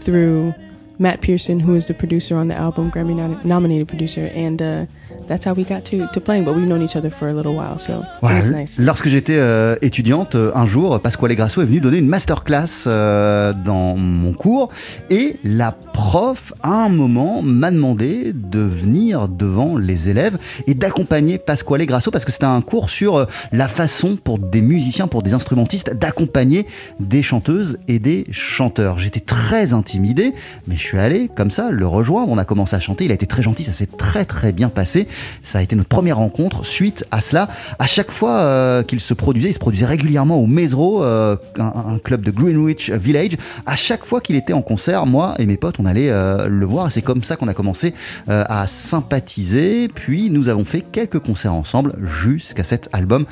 through 0.00 0.54
Matt 0.98 1.20
Pearson, 1.20 1.60
who 1.60 1.74
is 1.74 1.86
the 1.86 1.94
producer 1.94 2.36
on 2.36 2.48
the 2.48 2.54
album, 2.54 2.90
Grammy 2.90 3.44
nominated 3.44 3.88
producer, 3.88 4.30
and 4.34 4.62
uh, 4.62 4.86
that's 5.26 5.46
how 5.46 5.54
we 5.54 5.64
got 5.64 5.84
to, 5.84 6.06
to 6.12 6.20
playing. 6.20 6.44
But 6.44 6.54
we've 6.54 6.68
known 6.68 6.82
each 6.82 6.96
other 6.96 7.10
for 7.10 7.28
a 7.28 7.32
little 7.32 7.54
while, 7.54 7.78
so 7.78 8.02
Voilà, 8.22 8.38
it 8.38 8.44
was 8.44 8.50
nice. 8.50 8.78
Lorsque 8.78 9.08
j'étais 9.08 9.36
euh, 9.36 9.76
étudiante, 9.82 10.34
euh, 10.34 10.50
un 10.54 10.66
jour, 10.66 11.00
Pasquale 11.00 11.34
Grasso 11.34 11.60
est 11.62 11.66
venu 11.66 11.80
donner 11.80 11.98
une 11.98 12.08
masterclass 12.08 12.84
euh, 12.86 13.52
dans 13.52 13.96
mon 13.96 14.32
cours 14.32 14.70
et 15.10 15.36
la 15.44 15.72
prof, 15.72 16.52
à 16.62 16.84
un 16.84 16.88
moment, 16.88 17.42
m'a 17.42 17.70
demandé 17.70 18.32
de 18.34 18.60
venir 18.60 19.28
devant 19.28 19.76
les 19.76 20.08
élèves 20.08 20.38
et 20.66 20.74
d'accompagner 20.74 21.38
Pasquale 21.38 21.84
Grasso 21.86 22.10
parce 22.10 22.24
que 22.24 22.32
c'était 22.32 22.44
un 22.44 22.60
cours 22.60 22.90
sur 22.90 23.16
euh, 23.16 23.26
la 23.52 23.68
façon 23.68 24.16
pour 24.16 24.38
des 24.38 24.60
musiciens, 24.60 25.08
pour 25.08 25.22
des 25.22 25.34
instrumentistes 25.34 25.94
d'accompagner 25.94 26.66
des 27.00 27.22
chanteuses 27.22 27.78
et 27.88 27.98
des 27.98 28.26
chanteurs. 28.30 28.98
J'étais 28.98 29.20
très 29.20 29.72
intimidé, 29.72 30.34
mais 30.66 30.76
je 30.76 30.82
suis 30.82 30.98
allé 30.98 31.30
comme 31.34 31.50
ça 31.50 31.70
le 31.70 31.86
rejoindre. 31.86 32.30
On 32.30 32.38
a 32.38 32.44
commencé 32.44 32.76
à 32.76 32.80
chanter, 32.80 33.04
il 33.04 33.10
a 33.10 33.14
été 33.14 33.26
très 33.26 33.42
gentil, 33.42 33.64
ça 33.64 33.72
s'est 33.72 33.86
très 33.86 34.24
très 34.24 34.52
bien 34.52 34.68
passé. 34.68 35.08
Ça 35.42 35.58
a 35.58 35.62
été 35.62 35.76
notre 35.76 35.88
première 35.88 36.18
rencontre. 36.18 36.64
Suite 36.64 37.04
à 37.10 37.20
cela, 37.20 37.48
à 37.78 37.86
chaque 37.86 38.10
fois 38.10 38.38
euh, 38.40 38.82
qu'il 38.82 39.00
se 39.00 39.14
produisait, 39.14 39.50
il 39.50 39.54
se 39.54 39.58
produisait 39.58 39.86
régulièrement 39.86 40.36
au 40.36 40.46
Mesro, 40.46 41.02
euh, 41.02 41.36
un, 41.58 41.94
un 41.94 41.98
club 41.98 42.22
de 42.22 42.30
Greenwich 42.30 42.90
Village. 42.90 43.36
À 43.66 43.76
chaque 43.76 44.04
fois 44.04 44.20
qu'il 44.20 44.36
était 44.36 44.52
en 44.52 44.62
concert, 44.62 45.06
moi 45.06 45.34
et 45.38 45.46
mes 45.46 45.56
potes, 45.56 45.76
on 45.78 45.86
allait 45.86 46.10
euh, 46.10 46.48
le 46.48 46.66
voir. 46.66 46.88
Et 46.88 46.90
c'est 46.90 47.02
comme 47.02 47.22
ça 47.22 47.36
qu'on 47.36 47.48
a 47.48 47.54
commencé 47.54 47.94
à 48.28 48.66
sympathiser. 48.66 49.88
Puis 49.88 50.30
nous 50.30 50.48
avons 50.48 50.64
fait 50.64 50.80
quelques 50.80 51.18
concerts 51.18 51.54
ensemble 51.54 51.94
jusqu'à 52.02 52.64
cet 52.64 52.88
album 52.92 53.24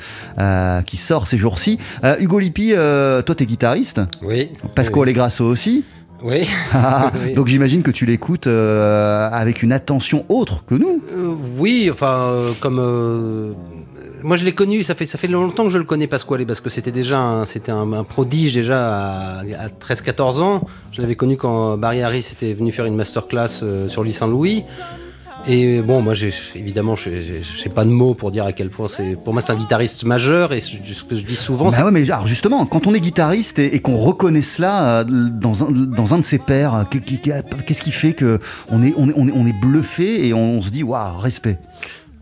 qui 0.87 0.97
sort 0.97 1.27
ces 1.27 1.39
jours-ci. 1.39 1.79
Hugo 2.19 2.39
Lippi, 2.39 2.73
toi 2.73 3.35
t'es 3.35 3.47
guitariste. 3.47 4.01
Oui. 4.23 4.51
Pasco 4.75 5.05
Oui. 5.05 5.13
Grasso 5.13 5.45
aussi. 5.45 5.85
Oui. 6.25 6.49
Ah, 6.73 7.13
Oui. 7.25 7.35
Donc 7.35 7.47
j'imagine 7.47 7.83
que 7.83 7.91
tu 7.91 8.07
l'écoutes 8.07 8.47
euh, 8.47 9.29
avec 9.31 9.63
une 9.63 9.73
attention 9.73 10.25
autre 10.29 10.65
que 10.67 10.75
nous. 10.75 11.03
Euh, 11.13 11.35
oui, 11.59 11.89
enfin, 11.93 12.17
euh, 12.31 12.53
comme. 12.61 13.55
moi, 14.23 14.37
je 14.37 14.45
l'ai 14.45 14.55
connu, 14.55 14.83
ça 14.83 14.95
fait, 14.95 15.05
ça 15.07 15.19
fait 15.19 15.29
longtemps 15.29 15.65
que 15.65 15.71
je 15.71 15.77
le 15.79 15.85
connais, 15.85 16.07
Pasquale, 16.07 16.47
parce 16.47 16.63
que 16.63 16.71
c'était 16.71 16.91
déjà 16.93 17.19
un, 17.19 17.45
c'était 17.45 17.73
un, 17.73 17.93
un 17.93 18.05
prodige 18.05 18.55
déjà 18.55 18.89
à, 18.89 19.39
à 19.41 19.69
13-14 19.69 20.41
ans. 20.41 20.63
Je 20.93 21.03
l'avais 21.03 21.15
connu 21.15 21.37
quand 21.37 21.77
Barry 21.77 22.03
Harris 22.03 22.27
était 22.33 22.55
venu 22.55 22.73
faire 22.73 22.87
une 22.87 22.97
masterclass 22.97 23.61
euh, 23.63 23.89
sur 23.89 24.03
l'île 24.03 24.15
Saint-Louis. 24.15 24.65
Et 25.47 25.83
bon, 25.83 26.01
moi, 26.01 26.15
j'ai, 26.15 26.33
évidemment, 26.55 26.97
je 26.97 27.11
n'ai 27.11 27.75
pas 27.75 27.85
de 27.85 27.91
mots 27.91 28.15
pour 28.15 28.31
dire 28.31 28.47
à 28.47 28.53
quel 28.53 28.71
point 28.71 28.89
c'est. 28.89 29.17
Pour 29.23 29.35
moi, 29.35 29.43
c'est 29.43 29.53
un 29.53 29.57
guitariste 29.57 30.05
majeur, 30.05 30.55
et 30.55 30.61
ce 30.63 31.05
que 31.05 31.17
je 31.17 31.23
dis 31.25 31.37
souvent, 31.37 31.71
c'est 31.71 31.79
Bah 31.81 31.85
ouais, 31.85 31.91
mais 31.91 32.11
alors 32.11 32.27
justement, 32.27 32.65
quand 32.65 32.87
on 32.87 32.95
est 32.95 33.01
guitariste 33.01 33.59
et, 33.59 33.75
et 33.75 33.81
qu'on 33.81 33.97
reconnaît 33.99 34.41
cela 34.41 35.01
euh, 35.01 35.05
dans 35.05 35.65
un, 35.65 35.71
dans 35.71 36.15
un 36.15 36.19
de 36.19 36.25
ses 36.25 36.39
pairs, 36.39 36.75
euh, 36.75 36.83
qu'est- 36.91 37.01
qu'est- 37.01 37.43
qu'est-ce 37.67 37.83
qui 37.83 37.93
fait 37.93 38.15
que 38.15 38.41
on 38.71 38.83
est, 38.83 38.95
on 38.97 39.11
est, 39.11 39.13
on 39.17 39.29
est, 39.29 39.33
on 39.33 39.47
est 39.47 39.61
bluffé 39.61 40.27
et 40.27 40.33
on, 40.33 40.63
se 40.63 40.71
dit 40.71 40.83
waouh, 40.83 41.19
respect. 41.19 41.59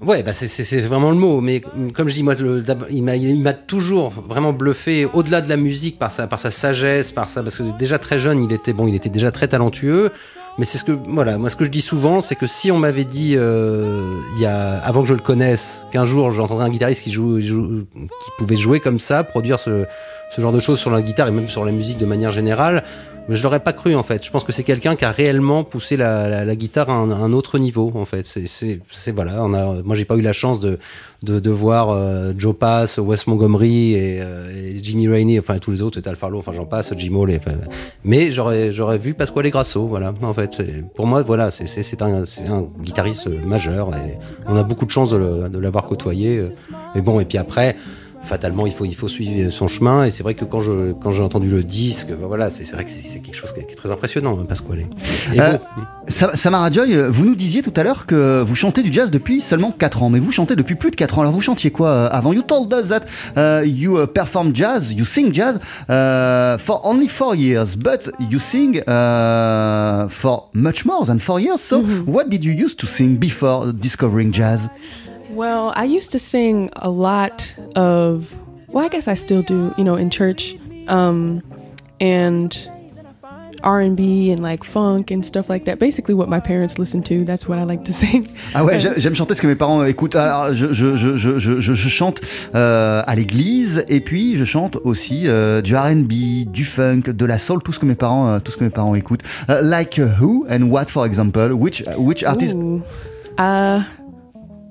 Ouais, 0.05 0.23
bah 0.25 0.33
c'est- 0.33 0.81
vraiment 0.81 1.11
le 1.11 1.17
mot. 1.17 1.41
Mais 1.41 1.62
mm, 1.77 1.93
comme 1.93 2.09
je 2.09 2.15
dis, 2.15 2.23
moi, 2.23 2.35
le- 2.35 2.62
il 2.91 3.03
m'a 3.43 3.53
toujours 3.53 4.11
vraiment 4.11 4.53
bluffé, 4.53 5.07
au-delà 5.12 5.41
de 5.41 5.49
la 5.49 5.57
musique, 5.57 5.99
par 5.99 6.11
sa, 6.11 6.27
par 6.27 6.38
sa 6.38 6.51
sagesse, 6.51 7.12
par 7.12 7.29
ça, 7.29 7.43
parce 7.43 7.57
que 7.59 7.62
déjà 7.79 7.99
très 7.99 8.19
jeune, 8.19 8.43
il 8.43 8.53
était 8.53 8.73
bon, 8.73 8.87
il 8.88 8.95
était 8.95 9.09
déjà 9.11 9.31
très 9.31 9.49
talentueux. 9.49 10.11
Mais 10.59 10.67
c'est 10.67 10.77
ce 10.77 10.85
que, 10.85 10.93
voilà, 11.09 11.38
moi, 11.38 11.49
ce 11.49 11.57
que 11.57 11.65
je 11.65 11.71
dis 11.71 11.81
souvent, 11.81 12.21
c'est 12.21 12.35
que 12.35 12.47
si 12.47 12.71
on 12.71 12.79
m'avait 12.79 13.07
dit, 13.07 13.35
euh, 13.37 14.03
il 14.37 14.43
y 14.43 14.47
a, 14.47 14.79
avant 14.85 15.01
que 15.03 15.09
je 15.09 15.15
le 15.15 15.21
connaisse, 15.21 15.87
qu'un 15.93 16.05
jour 16.05 16.31
j'entendrais 16.31 16.67
un 16.67 16.71
guitariste 16.71 17.03
qui 17.03 17.11
joue- 17.12 17.38
qui 17.41 18.31
pouvait 18.37 18.57
jouer 18.57 18.79
comme 18.79 18.99
ça, 18.99 19.25
produire 19.25 19.59
ce, 19.59 19.87
ce 20.35 20.41
genre 20.43 20.53
de 20.53 20.61
choses 20.61 20.79
sur 20.79 20.91
la 20.91 21.01
guitare 21.01 21.29
et 21.29 21.31
même 21.31 21.49
sur 21.49 21.65
la 21.65 21.73
musique 21.73 21.97
de 21.97 22.05
manière 22.05 22.33
générale, 22.33 22.85
Mais 23.29 23.37
je 23.37 23.43
l'aurais 23.43 23.61
pas 23.61 23.73
cru 23.73 23.95
en 23.95 24.03
fait. 24.03 24.25
Je 24.25 24.31
pense 24.31 24.45
que 24.45 24.53
c'est 24.53 24.65
quelqu'un 24.65 24.97
qui 24.97 25.05
a 25.05 25.11
réellement 25.11 25.65
poussé 25.65 25.97
la, 25.97 26.57
guitare 26.57 26.91
à 26.91 26.95
un, 26.95 27.33
autre 27.33 27.59
niveau 27.59 27.93
en 27.95 28.05
fait. 28.05 28.27
C'est, 28.27 29.13
voilà. 29.13 29.47
Moi 29.85 29.97
j'ai 29.97 30.05
pas 30.05 30.17
eu 30.17 30.21
la 30.23 30.33
chance 30.33 30.61
de 30.61 31.51
voir 31.51 31.91
euh, 31.91 32.33
Joe 32.37 32.55
Pass, 32.57 32.99
Wes 32.99 33.27
Montgomery 33.27 33.95
et, 33.95 34.21
euh, 34.21 34.51
et 34.51 34.83
Jimmy 34.83 35.09
Rainey, 35.09 35.39
enfin 35.39 35.59
tous 35.59 35.71
les 35.71 35.83
autres, 35.83 36.01
Tal 36.01 36.17
Farlow, 36.17 36.39
enfin 36.39 36.53
j'en 36.53 36.67
passe, 36.67 36.93
Jim 36.97 37.15
Hall. 37.15 37.39
mais 38.05 38.33
j'aurais 38.33 38.73
j'aurais 38.73 38.99
vu 38.99 39.15
Pasquale 39.15 39.51
Grasso. 39.51 39.87
Voilà. 39.87 40.13
En 40.23 40.35
fait, 40.35 40.63
pour 40.95 41.07
moi 41.07 41.23
voilà, 41.23 41.51
c'est, 41.51 42.03
un 42.03 42.25
un 42.49 42.63
guitariste 42.83 43.29
majeur 43.45 43.95
et 43.95 44.19
on 44.47 44.57
a 44.57 44.63
beaucoup 44.63 44.87
de 44.87 44.91
chance 44.91 45.11
de 45.11 45.59
l'avoir 45.59 45.85
côtoyé. 45.87 46.39
euh. 46.39 46.51
Et 46.95 47.01
bon 47.01 47.21
et 47.21 47.25
puis 47.25 47.39
après 47.39 47.77
fatalement 48.23 48.67
il 48.67 48.73
faut 48.73 48.85
il 48.85 48.95
faut 48.95 49.09
suivre 49.09 49.51
son 49.51 49.69
chemin. 49.69 50.05
Et 50.05 50.11
c'est 50.11 50.23
vrai 50.23 50.35
que 50.35 50.45
quand 50.45 50.61
je 50.61 50.93
quand 50.93 51.13
j'ai 51.13 51.23
entendu 51.23 51.49
le 51.49 51.63
disque 51.63 52.09
ben 52.09 52.27
voilà 52.27 52.51
c'est 52.51 52.65
c'est 52.65 52.75
vrai 52.75 52.85
que 52.85 52.91
c'est 52.91 53.01
c'est 53.01 53.21
quelque 53.21 53.37
chose 53.37 53.53
qui 53.53 53.61
est, 53.61 53.67
qui 53.67 53.73
est 53.73 53.77
très 53.77 53.91
impressionnant 53.91 54.39
hein, 54.41 54.45
Pasquale. 54.49 54.87
Euh, 55.37 55.59
bon, 55.77 55.83
Samara 56.09 56.71
Joy, 56.71 56.95
euh, 56.95 57.09
vous 57.11 57.25
nous 57.25 57.35
disiez 57.35 57.63
tout 57.63 57.73
à 57.77 57.83
l'heure 57.83 58.07
que 58.07 58.43
vous 58.43 58.55
chantez 58.55 58.83
du 58.83 58.93
jazz 58.93 59.11
depuis 59.11 59.41
seulement 59.41 59.71
4 59.71 60.03
ans, 60.03 60.11
mais 60.11 60.19
vous 60.19 60.33
chantez 60.33 60.57
depuis 60.57 60.75
plus 60.75 60.91
de 60.91 60.97
4 60.97 61.19
ans. 61.19 61.21
Alors 61.23 61.33
vous 61.33 61.41
chantiez 61.41 61.71
quoi 61.71 61.91
euh, 61.91 62.09
avant? 62.11 62.33
You 62.33 62.43
told 62.43 62.73
us 62.73 62.89
that 62.89 63.05
uh, 63.37 63.67
you 63.67 63.99
uh, 63.99 64.07
perform 64.07 64.55
jazz, 64.55 64.93
you 64.93 65.05
sing 65.05 65.33
jazz 65.33 65.59
uh, 65.89 66.59
for 66.59 66.81
only 66.85 67.09
4 67.09 67.37
years, 67.37 67.77
but 67.77 68.11
you 68.31 68.39
sing 68.39 68.83
uh, 68.89 70.09
for 70.09 70.49
much 70.55 70.85
more 70.85 71.05
than 71.07 71.19
4 71.19 71.41
years. 71.41 71.61
So 71.61 71.83
what 72.07 72.29
did 72.29 72.45
you 72.45 72.53
use 72.53 72.75
to 72.77 72.87
sing 72.87 73.17
before 73.17 73.73
discovering 73.73 74.33
jazz? 74.33 74.69
Well, 75.33 75.73
I 75.75 75.85
used 75.85 76.11
to 76.12 76.18
sing 76.18 76.68
a 76.77 76.90
lot 76.90 77.55
of, 77.75 78.33
well, 78.68 78.85
I 78.85 78.88
guess 78.88 79.09
I 79.09 79.14
still 79.14 79.42
do, 79.42 79.73
you 79.79 79.85
know, 79.85 79.97
in 79.97 80.11
church, 80.11 80.55
um, 80.88 81.42
and 82.01 82.51
R&B 83.64 84.31
and 84.33 84.42
like 84.42 84.64
funk 84.64 85.11
and 85.12 85.25
stuff 85.25 85.49
like 85.49 85.64
that. 85.66 85.79
Basically, 85.79 86.14
what 86.14 86.29
my 86.29 86.40
parents 86.40 86.79
listen 86.81 87.01
to. 87.05 87.25
That's 87.25 87.47
what 87.49 87.59
I 87.59 87.62
like 87.64 87.85
to 87.85 87.92
sing. 88.03 88.27
Ah 88.55 88.64
ouais, 88.64 88.81
j'ai- 88.81 88.99
j'aime 89.01 89.14
chanter 89.14 89.35
ce 89.35 89.40
que 89.40 89.47
mes 89.47 89.55
parents 89.55 89.85
écoutent. 89.85 90.16
Alors, 90.16 90.53
je, 90.53 90.73
je, 90.73 90.97
je, 90.97 91.16
je, 91.16 91.38
je, 91.38 91.61
je- 91.61 91.75
je 91.75 91.88
chante 91.88 92.21
euh, 92.57 93.03
à 93.07 93.14
l'église 93.14 93.85
et 93.88 94.01
puis 94.01 94.37
je 94.37 94.45
chante 94.45 94.77
aussi 94.85 95.29
euh, 95.29 95.62
du 95.62 95.77
R&B, 95.77 96.51
du 96.51 96.64
funk, 96.64 97.03
de 97.07 97.25
la 97.25 97.38
soul, 97.38 97.62
tout 97.62 97.73
ce 97.73 97.79
que 97.79 97.87
mes 97.87 97.95
parents, 97.95 98.27
euh, 98.29 98.38
tout 98.40 98.51
ce 98.51 98.57
que 98.57 98.64
mes 98.64 98.71
parents 98.71 98.97
écoutent. 98.97 99.23
Euh, 99.49 99.62
like 99.62 99.97
uh, 99.97 100.09
who 100.21 100.45
and 100.51 100.64
what, 100.71 100.87
for 100.87 101.07
example? 101.07 101.53
Which 101.53 101.85
which 101.97 102.25
artist? 102.25 102.55
Ooh. 102.57 102.83
Uh, 103.38 103.83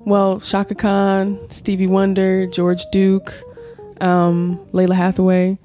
well, 0.06 0.40
Shaka 0.40 0.76
Khan, 0.76 1.38
Stevie 1.50 1.88
Wonder, 1.88 2.48
George 2.48 2.86
Duke, 2.92 3.34
um, 4.00 4.60
Layla 4.74 4.96
Hathaway. 4.96 5.58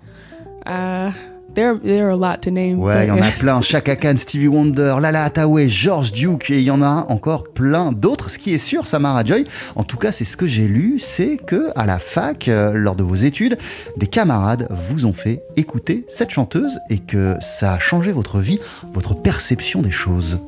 Uh, 0.64 1.12
there, 1.55 1.79
there 1.79 2.07
are 2.07 2.11
a 2.11 2.16
lot 2.16 2.42
to 2.42 2.51
name. 2.51 2.79
Ouais, 2.79 3.07
il 3.07 3.09
y 3.09 3.11
en 3.11 3.22
a 3.22 3.31
plein. 3.38 3.61
Chaka 3.62 3.96
Khan, 3.96 4.16
Stevie 4.16 4.49
Wonder, 4.49 4.99
Lala 5.01 5.25
Hathaway, 5.25 5.68
George 5.68 6.12
Duke, 6.12 6.51
et 6.51 6.59
il 6.59 6.64
y 6.64 6.70
en 6.70 6.83
a 6.83 7.07
encore 7.09 7.44
plein 7.44 7.92
d'autres. 7.92 8.31
Ce 8.31 8.38
qui 8.38 8.55
est 8.55 8.59
sûr, 8.59 8.87
Samara 8.87 9.25
Joy, 9.25 9.44
en 9.75 9.85
tout 9.85 9.96
cas, 9.96 10.12
c'est 10.12 10.25
ce 10.25 10.37
que 10.37 10.46
j'ai 10.46 10.68
lu, 10.68 11.01
c'est 11.01 11.37
que 11.37 11.70
à 11.75 11.87
la 11.87 11.99
fac, 11.99 12.49
euh, 12.49 12.72
lors 12.72 12.96
de 12.96 13.03
vos 13.03 13.16
études, 13.16 13.59
des 13.96 14.07
camarades 14.07 14.68
vous 14.88 15.07
ont 15.07 15.14
fait 15.14 15.42
écouter 15.57 16.05
cette 16.09 16.31
chanteuse 16.31 16.79
et 16.90 16.99
que 16.99 17.37
ça 17.40 17.75
a 17.75 17.79
changé 17.79 18.12
votre 18.12 18.38
vie, 18.38 18.61
votre 18.92 19.14
perception 19.14 19.83
des 19.83 19.90
choses. 19.90 20.38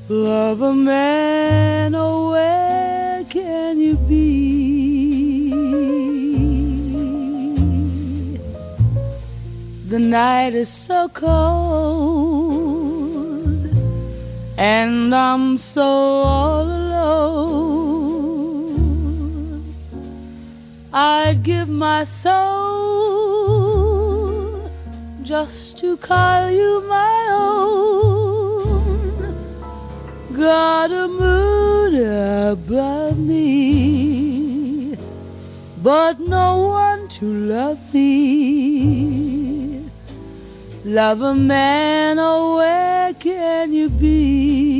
Love 0.08 0.62
a 0.62 0.72
man, 0.72 1.94
oh, 1.94 2.30
where 2.30 3.22
can 3.24 3.78
you 3.78 3.96
be? 4.08 5.50
The 9.90 9.98
night 9.98 10.54
is 10.54 10.70
so 10.70 11.08
cold, 11.08 12.49
and 14.60 15.14
I'm 15.14 15.56
so 15.56 15.82
all 15.82 16.64
alone. 16.64 17.64
I'd 20.92 21.42
give 21.42 21.70
my 21.70 22.04
soul 22.04 22.40
just 25.22 25.78
to 25.78 25.96
call 25.96 26.50
you 26.50 26.82
my 26.86 27.28
own. 27.30 28.52
Got 30.34 30.92
a 30.92 31.08
moon 31.08 31.94
above 32.52 33.18
me, 33.18 34.94
but 35.82 36.20
no 36.20 36.58
one 36.58 37.08
to 37.08 37.24
love 37.24 37.94
me. 37.94 39.88
Love 40.84 41.22
a 41.22 41.34
man, 41.34 42.18
where 42.18 42.69
can 43.20 43.74
you 43.74 43.90
be? 43.90 44.79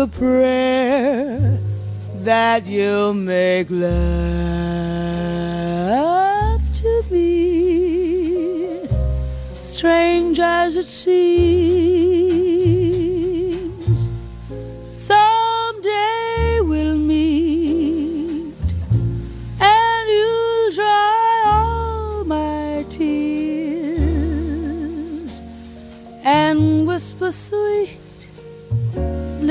A 0.00 0.06
prayer 0.06 1.58
that 2.22 2.64
you'll 2.64 3.12
make 3.12 3.68
love 3.68 3.90
to 6.72 7.04
me, 7.10 8.80
strange 9.60 10.40
as 10.40 10.74
it 10.76 10.86
seems. 10.86 11.28
Someday 14.94 16.60
we'll 16.62 16.96
meet, 16.96 18.54
and 19.60 20.08
you'll 20.08 20.70
dry 20.72 21.42
all 21.46 22.24
my 22.24 22.86
tears 22.88 23.92
and 26.24 26.86
whisper 26.86 27.30
sweet 27.32 27.99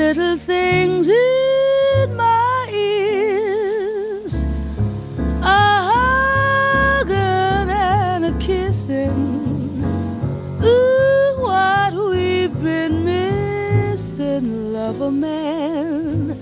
little 0.00 0.38
things 0.38 1.06
in 1.08 2.16
my 2.16 2.68
ears. 2.72 4.32
A 5.42 5.62
hugging 5.90 7.68
and 7.68 8.24
a 8.24 8.32
kissing. 8.38 9.20
Ooh, 10.64 11.34
what 11.48 11.92
we've 11.92 12.62
been 12.62 13.04
missing, 13.04 14.72
love 14.72 15.02
a 15.02 15.10
man. 15.10 16.34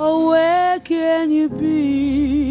Oh, 0.00 0.30
where 0.30 0.80
can 0.80 1.30
you 1.30 1.48
be? 1.50 2.41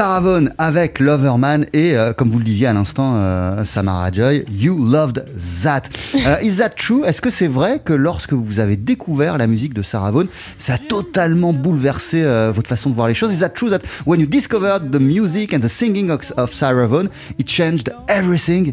Sarah 0.00 0.20
Vaughan 0.20 0.46
avec 0.56 0.98
Loverman 0.98 1.66
et 1.74 1.94
euh, 1.94 2.14
comme 2.14 2.30
vous 2.30 2.38
le 2.38 2.44
disiez 2.44 2.68
à 2.68 2.72
l'instant, 2.72 3.16
euh, 3.16 3.64
Samara 3.64 4.10
Joy, 4.10 4.46
You 4.48 4.82
Loved 4.82 5.26
That. 5.62 5.82
Euh, 6.26 6.36
is 6.42 6.56
that 6.56 6.70
true? 6.70 7.04
Est-ce 7.04 7.20
que 7.20 7.28
c'est 7.28 7.48
vrai 7.48 7.80
que 7.84 7.92
lorsque 7.92 8.32
vous 8.32 8.60
avez 8.60 8.76
découvert 8.76 9.36
la 9.36 9.46
musique 9.46 9.74
de 9.74 9.82
Sarah 9.82 10.10
Vaughan, 10.10 10.28
ça 10.56 10.74
a 10.74 10.78
totalement 10.78 11.52
bouleversé 11.52 12.22
euh, 12.22 12.50
votre 12.50 12.68
façon 12.68 12.88
de 12.88 12.94
voir 12.94 13.08
les 13.08 13.14
choses? 13.14 13.34
Is 13.34 13.40
that 13.40 13.50
true 13.50 13.68
that 13.68 13.80
when 14.06 14.20
you 14.20 14.26
discovered 14.26 14.90
the 14.90 15.00
music 15.00 15.52
and 15.52 15.60
the 15.60 15.68
singing 15.68 16.10
of, 16.10 16.32
of 16.38 16.54
Sarah 16.54 16.86
Vaughan, 16.86 17.10
it 17.38 17.46
changed 17.46 17.92
everything? 18.08 18.72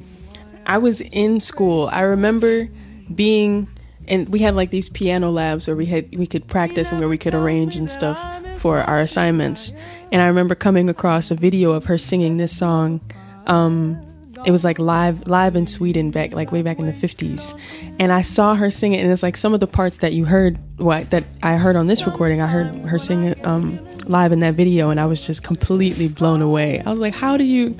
I 0.66 0.78
was 0.78 1.02
in 1.12 1.42
school. 1.42 1.90
I 1.92 2.04
remember 2.04 2.70
being 3.14 3.68
and 4.08 4.30
we 4.30 4.40
had 4.40 4.56
like 4.56 4.72
these 4.72 4.90
piano 4.90 5.30
labs 5.30 5.68
where 5.68 5.76
we 5.76 5.86
had 5.86 6.06
we 6.18 6.26
could 6.26 6.48
practice 6.48 6.92
and 6.92 7.02
where 7.02 7.10
we 7.10 7.18
could 7.18 7.36
arrange 7.36 7.76
and 7.76 7.92
stuff 7.92 8.18
for 8.58 8.80
our 8.80 9.00
assignments. 9.00 9.74
And 10.12 10.22
I 10.22 10.28
remember 10.28 10.56
coming 10.56 10.90
across 10.90 11.32
a 11.32 11.36
video 11.36 11.72
of 11.72 11.86
her 11.86 11.98
singing 11.98 12.38
this 12.38 12.56
song. 12.56 13.02
Um, 13.46 14.02
it 14.46 14.52
was 14.52 14.64
like 14.64 14.80
live 14.80 15.28
live 15.28 15.56
in 15.56 15.68
Sweden 15.68 16.12
back 16.12 16.32
like 16.32 16.52
way 16.52 16.62
back 16.62 16.80
in 16.80 16.86
the 16.86 16.94
50s. 16.94 17.60
And 18.00 18.12
I 18.12 18.22
saw 18.22 18.56
her 18.56 18.70
sing 18.70 18.94
it 18.94 19.02
and 19.02 19.12
it's 19.12 19.24
like 19.24 19.38
some 19.38 19.54
of 19.54 19.60
the 19.60 19.68
parts 19.68 19.98
that 19.98 20.14
you 20.14 20.26
heard 20.26 20.58
what 20.78 21.10
that 21.10 21.24
I 21.44 21.58
heard 21.58 21.76
on 21.76 21.88
this 21.88 22.06
recording, 22.06 22.42
I 22.42 22.48
heard 22.48 22.68
her 22.88 23.00
sing 23.00 23.24
it 23.24 23.46
um, 23.46 23.80
live 24.06 24.32
in 24.32 24.40
that 24.40 24.54
video 24.54 24.90
and 24.90 25.00
I 25.00 25.06
was 25.06 25.26
just 25.26 25.44
completely 25.44 26.08
blown 26.08 26.42
away. 26.42 26.82
I 26.86 26.92
was 26.92 27.00
like, 27.00 27.14
how 27.14 27.38
do 27.38 27.44
you 27.44 27.76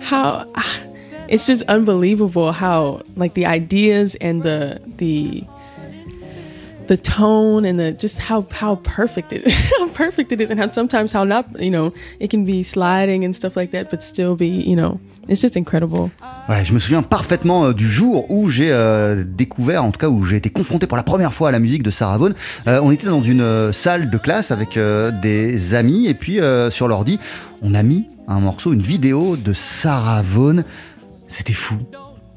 how 0.00 0.50
it's 1.28 1.46
just 1.46 1.62
unbelievable 1.62 2.52
how 2.52 3.02
like 3.16 3.34
the 3.34 3.46
ideas 3.46 4.14
and 4.16 4.42
the 4.42 4.80
the 4.96 5.44
the 6.86 6.96
tone 6.96 7.64
and 7.64 7.78
the 7.78 7.92
just 7.92 8.18
how 8.18 8.44
how 8.52 8.76
perfect 8.76 9.32
it 9.32 9.50
how 9.78 9.88
perfect 9.88 10.32
it 10.32 10.40
is 10.40 10.50
and 10.50 10.58
how 10.58 10.70
sometimes 10.70 11.12
how 11.12 11.24
not 11.24 11.46
you 11.58 11.70
know 11.70 11.92
it 12.20 12.30
can 12.30 12.44
be 12.44 12.62
sliding 12.62 13.24
and 13.24 13.34
stuff 13.34 13.56
like 13.56 13.70
that 13.72 13.90
but 13.90 14.02
still 14.02 14.34
be 14.36 14.48
you 14.48 14.76
know 14.76 14.98
it's 15.28 15.40
just 15.40 15.56
incredible 15.56 16.10
Ouais, 16.48 16.64
je 16.64 16.74
me 16.74 16.80
souviens 16.80 17.02
parfaitement 17.02 17.66
euh, 17.66 17.72
du 17.72 17.86
jour 17.88 18.28
où 18.28 18.50
j'ai 18.50 18.72
euh, 18.72 19.22
découvert, 19.24 19.84
en 19.84 19.92
tout 19.92 19.98
cas 20.00 20.08
où 20.08 20.24
j'ai 20.24 20.36
été 20.36 20.50
confronté 20.50 20.88
pour 20.88 20.96
la 20.96 21.04
première 21.04 21.32
fois 21.32 21.50
à 21.50 21.52
la 21.52 21.60
musique 21.60 21.84
de 21.84 21.92
Sarah 21.92 22.18
Vaughan. 22.18 22.34
Euh, 22.66 22.80
on 22.82 22.90
était 22.90 23.06
dans 23.06 23.22
une 23.22 23.42
euh, 23.42 23.72
salle 23.72 24.10
de 24.10 24.18
classe 24.18 24.50
avec 24.50 24.76
euh, 24.76 25.12
des 25.22 25.74
amis 25.74 26.08
et 26.08 26.14
puis 26.14 26.40
euh, 26.40 26.68
sur 26.72 26.88
l'ordi, 26.88 27.20
on 27.62 27.74
a 27.74 27.84
mis 27.84 28.08
un 28.26 28.40
morceau, 28.40 28.72
une 28.72 28.82
vidéo 28.82 29.36
de 29.36 29.52
Sarah 29.52 30.22
Vaughan. 30.22 30.62
C'était 31.28 31.52
fou. 31.52 31.76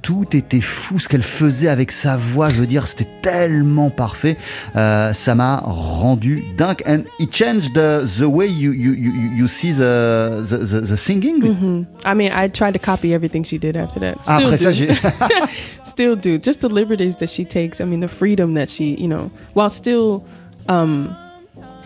Tout 0.06 0.36
était 0.38 0.62
fou, 0.62 1.00
ce 1.00 1.10
qu'elle 1.10 1.24
faisait 1.24 1.68
avec 1.68 1.92
sa 1.92 2.16
voix, 2.16 2.50
je 2.50 2.60
veux 2.60 2.68
dire, 2.68 2.86
c'était 2.86 3.08
tellement 3.24 3.90
parfait. 3.90 4.38
Euh, 4.76 5.14
ça 5.14 5.34
m'a 5.34 5.58
rendu 5.66 6.44
dingue. 6.58 6.84
And 6.86 7.00
it 7.20 7.34
changed 7.34 7.74
the, 7.74 8.06
the 8.20 8.26
way 8.26 8.48
you, 8.48 8.72
you, 8.72 8.94
you, 8.94 9.12
you 9.36 9.48
see 9.48 9.72
the, 9.74 10.46
the, 10.48 10.58
the, 10.64 10.82
the 10.82 10.96
singing. 10.96 11.42
hmm 11.42 11.84
i 12.06 12.14
mean 12.14 12.32
i 12.36 12.48
tried 12.48 12.74
to 12.74 12.80
copy 12.80 13.14
everything 13.16 13.44
she 13.44 13.58
did 13.58 13.76
after 13.76 14.00
that 14.00 14.16
Ah, 14.28 14.36
still 14.36 14.48
après 14.54 14.58
ça, 14.60 14.70
do. 14.70 14.74
j'ai. 14.76 14.94
still 15.86 16.16
do 16.16 16.38
just 16.38 16.60
the 16.62 16.70
liberties 16.70 17.16
that 17.16 17.28
she 17.28 17.44
takes 17.44 17.82
i 17.82 17.84
mean 17.86 18.00
the 18.00 18.08
freedom 18.08 18.54
that 18.54 18.70
she 18.70 18.96
you 19.00 19.08
know 19.08 19.32
while 19.56 19.70
still 19.72 20.24
um 20.70 21.10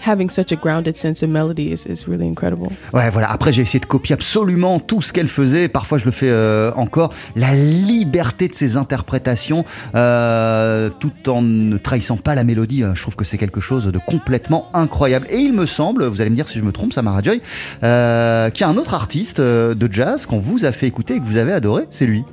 having 0.05 0.29
such 0.29 0.51
a 0.51 0.55
grounded 0.55 0.97
sense 0.97 1.23
of 1.23 1.29
melody 1.29 1.71
is, 1.71 1.85
is 1.87 2.07
really 2.07 2.27
incredible 2.27 2.69
Ouais, 2.93 3.09
voilà. 3.09 3.31
Après, 3.31 3.53
j'ai 3.53 3.61
essayé 3.61 3.79
de 3.79 3.85
copier 3.85 4.13
absolument 4.13 4.79
tout 4.79 5.01
ce 5.01 5.13
qu'elle 5.13 5.27
faisait. 5.27 5.67
Parfois, 5.67 5.97
je 5.97 6.05
le 6.05 6.11
fais 6.11 6.29
euh, 6.29 6.71
encore. 6.75 7.13
La 7.35 7.53
liberté 7.53 8.47
de 8.47 8.53
ses 8.53 8.77
interprétations, 8.77 9.65
euh, 9.95 10.89
tout 10.99 11.29
en 11.29 11.41
ne 11.41 11.77
trahissant 11.77 12.17
pas 12.17 12.35
la 12.35 12.43
mélodie, 12.43 12.83
euh, 12.83 12.95
je 12.95 13.01
trouve 13.01 13.15
que 13.15 13.25
c'est 13.25 13.37
quelque 13.37 13.59
chose 13.59 13.85
de 13.85 13.99
complètement 13.99 14.69
incroyable. 14.73 15.27
Et 15.29 15.37
il 15.37 15.53
me 15.53 15.65
semble, 15.65 16.05
vous 16.05 16.21
allez 16.21 16.29
me 16.29 16.35
dire 16.35 16.47
si 16.47 16.57
je 16.57 16.63
me 16.63 16.71
trompe, 16.71 16.93
Samara 16.93 17.21
Joy, 17.21 17.39
qu'il 17.39 17.81
y 17.81 17.87
a 17.87 18.67
un 18.67 18.77
autre 18.77 18.93
artiste 18.93 19.39
de 19.39 19.89
jazz 19.91 20.25
qu'on 20.25 20.39
vous 20.39 20.65
a 20.65 20.71
fait 20.71 20.87
écouter 20.87 21.15
et 21.15 21.19
que 21.19 21.25
vous 21.25 21.37
avez 21.37 21.53
adoré. 21.53 21.85
C'est 21.91 22.05
lui. 22.05 22.23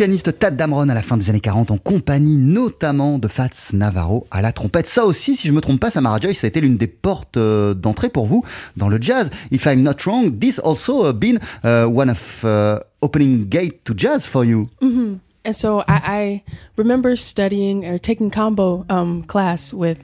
Pianiste 0.00 0.38
Tad 0.38 0.56
Damron 0.56 0.88
à 0.88 0.94
la 0.94 1.02
fin 1.02 1.18
des 1.18 1.28
années 1.28 1.40
40 1.40 1.72
en 1.72 1.76
compagnie 1.76 2.38
notamment 2.38 3.18
de 3.18 3.28
Fats 3.28 3.50
Navarro 3.74 4.26
à 4.30 4.40
la 4.40 4.50
trompette. 4.50 4.86
Ça 4.86 5.04
aussi, 5.04 5.36
si 5.36 5.46
je 5.46 5.52
me 5.52 5.60
trompe 5.60 5.78
pas, 5.78 5.90
Samara 5.90 6.18
Joy, 6.18 6.34
ça 6.34 6.46
a 6.46 6.48
été 6.48 6.62
l'une 6.62 6.78
des 6.78 6.86
portes 6.86 7.36
euh, 7.36 7.74
d'entrée 7.74 8.08
pour 8.08 8.24
vous 8.24 8.42
dans 8.78 8.88
le 8.88 8.96
jazz. 8.98 9.28
If 9.52 9.66
I'm 9.66 9.82
not 9.82 9.96
wrong, 10.06 10.38
this 10.40 10.58
also 10.58 11.04
uh, 11.04 11.12
been 11.12 11.38
uh, 11.64 11.84
one 11.84 12.08
of 12.08 12.42
uh, 12.44 12.78
opening 13.02 13.44
gate 13.50 13.84
to 13.84 13.92
jazz 13.94 14.24
for 14.24 14.42
you. 14.46 14.70
hmm 14.80 15.16
And 15.44 15.52
so 15.52 15.80
I, 15.80 16.00
I 16.06 16.42
remember 16.78 17.14
studying 17.14 17.84
or 17.84 17.98
taking 17.98 18.30
combo 18.30 18.86
um, 18.88 19.22
class 19.24 19.74
with 19.74 20.02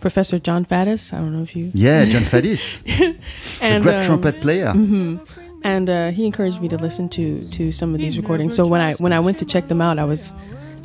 Professor 0.00 0.40
John 0.40 0.64
Faddis. 0.64 1.12
I 1.12 1.18
don't 1.18 1.32
know 1.32 1.44
if 1.44 1.54
you. 1.54 1.70
Yeah, 1.74 2.06
John 2.06 2.22
Faddis, 2.22 2.82
the 3.60 3.80
great 3.82 3.98
um, 3.98 4.04
trumpet 4.04 4.40
player. 4.40 4.72
mhm. 4.74 5.20
And 5.64 5.90
uh, 5.90 6.10
he 6.10 6.24
encouraged 6.26 6.60
me 6.60 6.68
to 6.68 6.76
listen 6.76 7.08
to 7.10 7.42
to 7.50 7.72
some 7.72 7.94
of 7.94 8.00
these 8.00 8.16
recordings. 8.16 8.54
So 8.56 8.66
when 8.66 8.80
I 8.80 8.94
when 8.94 9.12
I 9.12 9.20
went 9.20 9.38
to 9.38 9.44
check 9.44 9.68
them 9.68 9.80
out, 9.80 9.98
I 9.98 10.04
was 10.04 10.32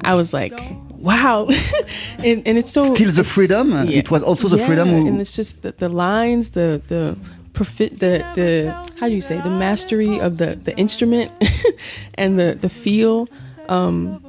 I 0.03 0.15
was 0.15 0.33
like, 0.33 0.59
wow, 0.97 1.47
and, 2.19 2.45
and 2.47 2.57
it's 2.57 2.71
so 2.71 2.93
Still 2.95 3.11
the 3.11 3.23
freedom? 3.23 3.73
It 3.73 4.09
was 4.11 4.23
also 4.23 4.47
the 4.47 4.57
yeah, 4.57 4.65
freedom 4.65 4.89
who- 4.89 5.07
and 5.07 5.21
it's 5.21 5.35
just 5.35 5.61
the, 5.61 5.71
the 5.77 5.89
lines, 5.89 6.49
the 6.51 6.81
the 6.87 7.15
profi- 7.53 7.97
the 7.99 8.25
the 8.35 8.71
how 8.99 9.07
do 9.07 9.13
you 9.13 9.21
say 9.21 9.39
the 9.41 9.49
mastery 9.49 10.19
of 10.19 10.37
the 10.37 10.55
the 10.55 10.75
instrument 10.77 11.31
and 12.15 12.39
the 12.39 12.55
the 12.59 12.69
feel. 12.69 13.27
Um, 13.69 14.19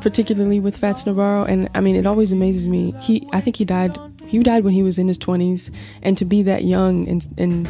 particularly 0.00 0.60
with 0.60 0.76
Fats 0.76 1.04
Navarro, 1.06 1.44
and 1.44 1.68
I 1.74 1.80
mean, 1.80 1.96
it 1.96 2.06
always 2.06 2.30
amazes 2.30 2.68
me. 2.68 2.94
He, 3.00 3.26
I 3.32 3.40
think 3.40 3.56
he 3.56 3.64
died. 3.64 3.98
He 4.26 4.38
died 4.44 4.62
when 4.62 4.72
he 4.72 4.84
was 4.84 4.96
in 4.96 5.08
his 5.08 5.18
twenties, 5.18 5.72
and 6.02 6.16
to 6.18 6.24
be 6.24 6.42
that 6.44 6.62
young 6.62 7.08
and 7.08 7.26
and 7.36 7.68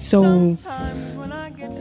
so 0.00 0.56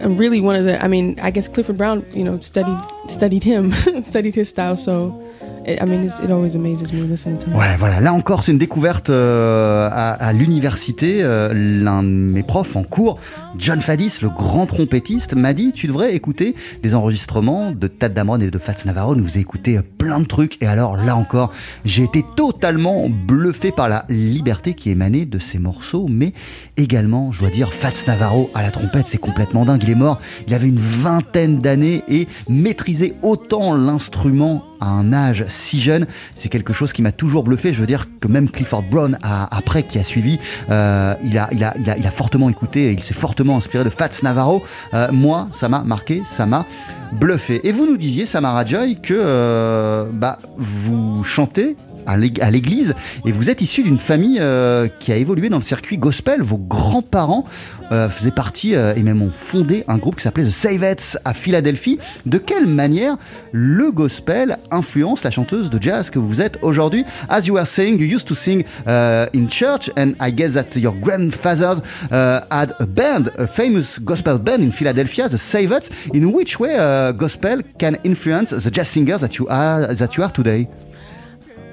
really 0.08 0.42
one 0.42 0.56
of 0.56 0.66
the. 0.66 0.82
I 0.84 0.88
mean, 0.88 1.20
I 1.20 1.32
guess 1.32 1.48
Clifford 1.48 1.78
Brown, 1.78 2.06
you 2.14 2.24
know, 2.24 2.40
studied 2.40 2.80
studied 3.08 3.44
him, 3.44 3.72
studied 4.04 4.36
his 4.36 4.50
style. 4.50 4.76
So, 4.76 5.29
I 5.68 5.86
mean, 5.86 6.04
it's, 6.04 6.20
it 6.20 6.32
always 6.32 6.56
amazes 6.56 6.94
me 6.94 7.02
listening 7.02 7.38
to 7.40 7.50
him. 7.50 7.58
Ouais, 7.58 7.76
voilà. 7.78 8.00
Là 8.00 8.14
encore, 8.14 8.44
c'est 8.44 8.52
une 8.52 8.58
découverte 8.58 9.10
euh, 9.10 9.90
à, 9.92 10.34
l'université. 10.34 11.20
Euh, 11.22 11.54
L'un 11.54 12.04
de 12.04 12.08
mes 12.08 12.44
profs 12.44 12.76
en 12.76 12.84
cours, 12.84 13.20
John 13.58 13.82
Faddis, 13.82 14.20
le 14.22 14.30
grand 14.30 14.66
trompettiste, 14.66 15.36
m'a 15.36 15.54
dit 15.54 15.72
Tu 15.74 15.88
devrais 15.88 16.16
écouter 16.16 16.56
des 16.82 16.96
enregistrements 16.96 17.72
de 17.72 17.88
Tad 17.88 18.14
Damron 18.14 18.40
et 18.40 18.52
de 18.52 18.58
Fats 18.58 18.86
Navarro. 18.86 19.16
Nous 19.16 19.38
a 19.38 19.40
écouté 19.40 19.78
euh, 19.78 19.82
plein 19.98 20.20
de 20.20 20.26
trucs. 20.26 20.62
Et 20.62 20.68
alors, 20.68 20.98
là 20.98 21.16
encore, 21.16 21.52
j'ai 21.86 22.04
été 22.04 22.24
totalement 22.36 23.10
bluffé 23.10 23.72
par 23.72 23.90
la 23.90 24.06
liberté 24.10 24.74
qui 24.74 24.90
émanait 24.90 25.26
de 25.26 25.40
ces 25.40 25.60
morceaux. 25.60 26.08
Mais 26.10 26.34
également, 26.78 27.32
je 27.32 27.40
dois 27.40 27.50
dire, 27.50 27.74
Fats 27.74 28.06
Navarro 28.08 28.50
à 28.54 28.62
la 28.62 28.72
trompette, 28.72 29.08
c'est 29.08 29.18
complètement 29.18 29.66
dingue. 29.66 29.84
Il 29.84 29.90
est 29.90 29.96
mort, 29.96 30.20
il 30.48 30.54
avait 30.54 30.70
une 30.70 30.80
vingtaine 30.80 31.60
d'années 31.60 32.04
et 32.08 32.28
maîtriser 32.48 33.16
autant 33.22 33.76
l'instrument 33.76 34.64
à 34.80 34.88
un 34.88 35.14
âge 35.14 35.46
si 35.50 35.82
jeune, 35.82 36.08
c'est 36.36 36.50
quelque 36.50 36.74
chose 36.74 36.94
qui 36.94 37.02
m'a 37.02 37.12
toujours 37.12 37.44
bluffé. 37.44 37.74
Je 37.74 37.80
veux 37.80 37.88
dire 37.88 38.08
que 38.22 38.28
même 38.28 38.50
Clifford 38.50 38.84
Brown, 38.84 39.18
après, 39.22 39.84
qui 39.84 40.00
a 40.00 40.04
suivi, 40.04 40.40
euh, 40.70 41.14
il, 41.24 41.38
a, 41.38 42.12
fortement 42.12 42.50
écouté, 42.50 42.94
il 42.94 43.04
s'est 43.04 43.14
fortement 43.14 43.58
inspiré 43.58 43.84
de 43.84 43.90
Fats 43.90 44.10
Navarro. 44.24 44.64
Euh, 44.94 45.10
moi, 45.12 45.48
ça 45.52 45.70
m'a 45.70 45.84
marqué, 45.84 46.24
ça 46.36 46.46
m'a 46.46 46.66
bluffé. 47.12 47.62
Et 47.64 47.72
vous 47.72 47.86
nous 47.86 47.98
disiez, 47.98 48.26
Samara 48.26 48.66
Joy, 48.66 49.00
que 49.02 49.14
euh, 49.16 50.06
bah, 50.12 50.40
vous 50.58 51.24
chantez 51.24 51.76
à 52.06 52.18
l'ég- 52.18 52.42
à 52.42 52.52
l'église 52.52 52.94
et 53.26 53.32
vous 53.32 53.50
êtes 53.50 53.62
issu 53.62 53.84
d'une 53.84 54.00
famille 54.00 54.40
euh, 54.42 54.88
qui 55.00 55.12
a 55.12 55.16
évolué 55.18 55.50
dans 55.50 55.58
le 55.58 55.64
circuit 55.64 55.98
gospel. 55.98 56.42
Vos 56.42 56.58
grands-parents 56.58 57.46
euh, 57.92 58.10
faisaient 58.10 58.32
partie 58.32 58.76
euh, 58.76 58.94
et 58.96 59.04
même 59.04 59.22
ont 59.22 59.32
fondé 59.32 59.84
un 59.88 59.98
groupe 59.98 60.16
qui 60.16 60.24
s'appelait 60.24 60.46
The 60.46 60.52
Savettes 60.52 61.18
à 61.26 61.34
Philadelphie. 61.34 62.00
De 62.26 62.38
quelle 62.38 62.68
manière 62.68 63.18
le 63.52 63.92
gospel 63.92 64.58
influence 64.72 65.24
la 65.24 65.32
chanteuse 65.32 65.70
de 65.70 65.82
jazz 65.82 66.10
que 66.10 66.20
vous 66.20 66.42
êtes 66.42 66.58
aujourd'hui? 66.62 67.06
As 67.30 67.42
you 67.42 67.56
were 67.56 67.66
saying, 67.68 68.00
you 68.00 68.06
used 68.06 68.28
to 68.28 68.36
sing 68.36 68.64
uh, 68.88 69.26
in 69.34 69.48
church 69.50 69.90
and 69.98 70.14
I 70.20 70.32
guess 70.32 70.54
that 70.54 70.76
your 70.76 70.94
grandfathers 70.94 71.82
uh, 72.12 72.42
had 72.50 72.74
a 72.80 72.86
band, 72.86 73.32
a 73.38 73.48
famous 73.48 74.00
gospel 74.00 74.38
band 74.40 74.62
in 74.62 74.72
Philadelphia, 74.72 75.28
The 75.30 75.38
Savettes. 75.38 75.90
In 76.14 76.32
which 76.34 76.60
way 76.60 76.76
uh, 76.78 77.12
gospel 77.12 77.62
can 77.78 77.98
influence 78.04 78.52
the 78.52 78.72
jazz 78.72 78.88
singers 78.88 79.22
that 79.22 79.38
you 79.38 79.48
are, 79.50 79.94
that 79.94 80.16
you 80.18 80.24
are 80.24 80.32
today? 80.32 80.68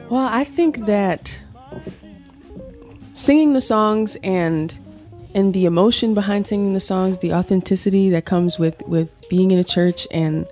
Well, 0.09 0.29
I 0.31 0.45
think 0.45 0.87
that 0.87 1.41
singing 3.15 3.55
the 3.55 3.61
songs 3.61 4.17
and 4.23 4.73
and 5.35 5.53
the 5.53 5.67
emotion 5.67 6.15
behind 6.15 6.47
singing 6.47 6.73
the 6.73 6.81
songs, 6.81 7.19
the 7.19 7.35
authenticity 7.35 8.09
that 8.11 8.25
comes 8.25 8.59
with 8.59 8.81
with 8.87 9.11
being 9.29 9.51
in 9.51 9.59
a 9.59 9.65
church 9.65 10.07
and 10.11 10.47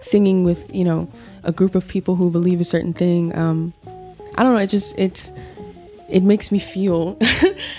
singing 0.00 0.44
with 0.44 0.72
you 0.74 0.84
know 0.84 1.10
a 1.44 1.52
group 1.52 1.74
of 1.74 1.88
people 1.88 2.16
who 2.16 2.30
believe 2.30 2.60
a 2.60 2.64
certain 2.64 2.92
thing. 2.92 3.36
Um, 3.36 3.72
I 4.36 4.42
don't 4.42 4.54
know. 4.54 4.60
It 4.60 4.68
just 4.68 4.96
it's 4.98 5.32
it 6.08 6.22
makes 6.22 6.52
me 6.52 6.58
feel. 6.58 7.16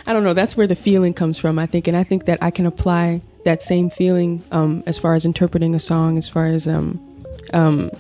I 0.08 0.14
don't 0.14 0.24
know. 0.24 0.34
That's 0.34 0.58
where 0.58 0.68
the 0.68 0.76
feeling 0.76 1.14
comes 1.14 1.38
from. 1.38 1.60
I 1.60 1.66
think, 1.66 1.88
and 1.88 1.96
I 1.96 2.04
think 2.04 2.26
that 2.26 2.42
I 2.42 2.52
can 2.52 2.66
apply 2.66 3.22
that 3.46 3.64
same 3.64 3.90
feeling 3.90 4.44
um, 4.52 4.84
as 4.86 4.98
far 4.98 5.16
as 5.16 5.26
interpreting 5.26 5.76
a 5.76 5.80
song, 5.80 6.18
as 6.18 6.28
far 6.28 6.48
as 6.48 6.68
um, 6.68 7.00
um, 7.54 7.92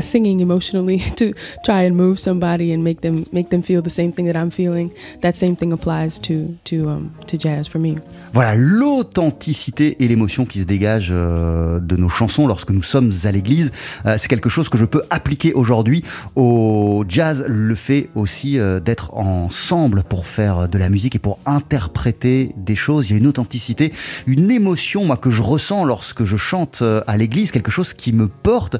singing 0.00 0.40
emotionally 0.40 0.98
to 1.16 1.32
try 1.64 1.82
and 1.82 1.94
move 1.94 2.18
somebody 2.18 2.72
and 2.72 2.82
make 2.82 3.00
them 3.00 3.24
make 3.32 3.50
them 3.50 3.62
feel 3.62 3.82
the 3.82 3.90
same 3.90 4.12
thing 4.12 4.26
that 4.26 4.36
I'm 4.36 4.50
feeling. 4.50 4.90
That 5.20 5.36
same 5.36 5.56
thing 5.56 5.72
applies 5.72 6.18
to 6.20 6.56
to 6.64 7.10
to 7.26 7.36
jazz 7.36 7.68
for 7.68 7.78
me. 7.78 7.96
Voilà, 8.34 8.56
l'authenticité 8.56 9.96
et 10.00 10.08
l'émotion 10.08 10.44
qui 10.44 10.58
se 10.58 10.64
dégagent 10.64 11.12
euh, 11.12 11.78
de 11.78 11.96
nos 11.96 12.08
chansons 12.08 12.48
lorsque 12.48 12.70
nous 12.70 12.82
sommes 12.82 13.12
à 13.22 13.30
l'église, 13.30 13.70
euh, 14.06 14.16
c'est 14.18 14.26
quelque 14.26 14.48
chose 14.48 14.68
que 14.68 14.76
je 14.76 14.84
peux 14.84 15.02
appliquer 15.10 15.52
aujourd'hui 15.52 16.02
au 16.34 17.04
jazz. 17.08 17.44
Le 17.46 17.76
fait 17.76 18.10
aussi 18.16 18.58
euh, 18.58 18.80
d'être 18.80 19.14
ensemble 19.14 20.02
pour 20.02 20.26
faire 20.26 20.68
de 20.68 20.78
la 20.78 20.88
musique 20.88 21.14
et 21.14 21.20
pour 21.20 21.38
interpréter 21.46 22.52
des 22.56 22.74
choses. 22.74 23.08
Il 23.08 23.12
y 23.12 23.14
a 23.14 23.18
une 23.18 23.28
authenticité, 23.28 23.92
une 24.26 24.50
émotion, 24.50 25.04
moi, 25.04 25.16
que 25.16 25.30
je 25.30 25.42
ressens 25.42 25.84
lorsque 25.84 26.24
je 26.24 26.36
chante 26.36 26.82
à 27.06 27.16
l'église, 27.16 27.52
quelque 27.52 27.70
chose 27.70 27.94
qui 27.94 28.12
me 28.12 28.26
porte, 28.26 28.78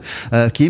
qui 0.53 0.65
est 0.65 0.69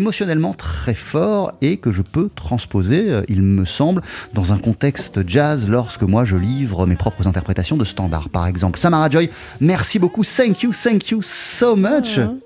très 0.57 0.93
fort 0.93 1.53
et 1.61 1.77
que 1.77 1.91
je 1.91 2.01
peux 2.01 2.29
transposer, 2.35 3.09
euh, 3.09 3.21
il 3.27 3.41
me 3.41 3.65
semble, 3.65 4.01
dans 4.33 4.53
un 4.53 4.57
contexte 4.57 5.27
jazz 5.27 5.69
lorsque 5.69 6.03
moi 6.03 6.25
je 6.25 6.35
livre 6.35 6.85
mes 6.85 6.95
propres 6.95 7.27
interprétations 7.27 7.77
de 7.77 7.85
standards, 7.85 8.29
par 8.29 8.47
exemple. 8.47 8.79
Samara 8.79 9.09
Joy, 9.09 9.29
merci 9.59 9.99
beaucoup. 9.99 10.23
Thank 10.23 10.63
you, 10.63 10.71
thank 10.71 11.09
you 11.11 11.21
so 11.21 11.75
much. 11.75 12.17
Aw. 12.17 12.44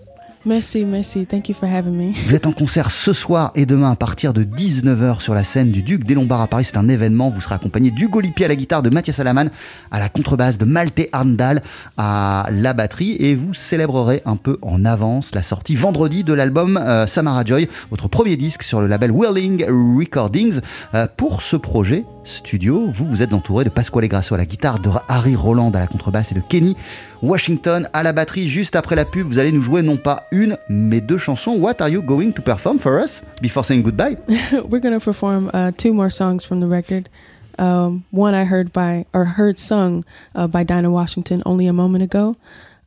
Merci, 0.50 0.84
merci. 0.84 1.28
Thank 1.28 1.48
you 1.48 1.54
for 1.54 1.70
having 1.70 1.94
me. 1.94 2.12
Vous 2.26 2.34
êtes 2.34 2.48
en 2.48 2.52
concert 2.52 2.90
ce 2.90 3.14
soir 3.14 3.52
et 3.54 3.68
demain 3.68 3.92
à 3.92 3.96
partir 3.96 4.34
de 4.34 4.44
19h 4.44 5.22
sur 5.22 5.36
la 5.36 5.44
scène 5.44 5.70
du 5.70 5.84
Duc 5.84 6.06
des 6.06 6.16
Lombards 6.16 6.42
à 6.42 6.48
Paris. 6.48 6.66
C'est 6.66 6.78
un 6.78 6.90
événement. 6.90 7.30
Vous 7.30 7.40
serez 7.40 7.54
accompagné 7.54 7.92
d'Hugo 7.92 8.20
Lippi 8.20 8.46
à 8.46 8.48
la 8.48 8.56
guitare, 8.56 8.82
de 8.82 8.90
Mathias 8.90 9.20
Alaman 9.20 9.52
à 9.92 10.00
la 10.00 10.10
contrebasse, 10.10 10.58
de 10.58 10.66
Malte 10.66 11.08
Arndal 11.12 11.62
à 11.98 12.48
la 12.52 12.74
batterie. 12.74 13.16
Et 13.20 13.36
vous 13.36 13.54
célébrerez 13.54 14.24
un 14.26 14.38
peu 14.38 14.58
en 14.64 14.86
avance 14.86 15.36
la 15.36 15.44
sortie 15.44 15.76
vendredi 15.76 16.24
de 16.24 16.34
l'album 16.34 16.78
euh, 16.78 17.06
Samara 17.06 17.46
Joy, 17.46 17.70
votre 17.92 18.08
premier 18.08 18.36
disque 18.36 18.64
sur 18.64 18.82
le 18.82 18.88
label 18.88 19.12
Whirling 19.12 19.66
Recordings. 20.00 20.62
Euh, 20.96 21.06
pour 21.16 21.44
ce 21.44 21.58
projet 21.58 22.06
studio, 22.24 22.90
vous 22.92 23.06
vous 23.06 23.22
êtes 23.22 23.34
entouré 23.34 23.66
de 23.66 23.70
Pasquale 23.70 24.08
Grasso 24.08 24.34
à 24.34 24.40
la 24.40 24.46
guitare, 24.46 24.80
de 24.80 24.90
Harry 25.10 25.36
Roland 25.36 25.70
à 25.70 25.80
la 25.80 25.88
contrebasse 25.88 26.32
et 26.32 26.36
de 26.36 26.42
Kenny 26.42 26.76
Washington 27.22 27.90
à 27.94 28.04
la 28.04 28.14
batterie. 28.14 28.48
Juste 28.48 28.76
après 28.76 28.96
la 28.96 29.06
pub, 29.06 29.28
vous 29.28 29.40
allez 29.40 29.52
nous 29.52 29.62
jouer 29.62 29.82
non 29.82 29.98
pas 29.98 30.28
une, 30.32 30.58
mais 30.70 31.02
deux 31.02 31.18
chansons. 31.18 31.58
What 31.60 31.82
are 31.82 31.90
you 31.90 32.02
going 32.02 32.32
to 32.32 32.42
perform 32.42 32.80
for 32.80 33.02
us? 33.02 33.22
Before 33.42 33.64
saying 33.64 33.84
goodbye? 33.84 34.18
We're 34.70 34.82
gonna 34.82 35.00
perform 35.00 35.50
uh, 35.54 35.72
two 35.78 35.94
more 35.94 36.10
songs 36.10 36.44
from 36.44 36.60
the 36.60 36.68
record. 36.68 37.10
Um, 37.58 38.06
one 38.12 38.34
I 38.36 38.46
heard 38.46 38.72
by 38.72 39.06
or 39.14 39.26
heard 39.26 39.60
sung 39.60 40.06
uh, 40.34 40.48
by 40.48 40.64
Dinah 40.64 40.92
Washington 40.92 41.44
only 41.46 41.68
a 41.68 41.74
moment 41.74 42.04
ago, 42.04 42.36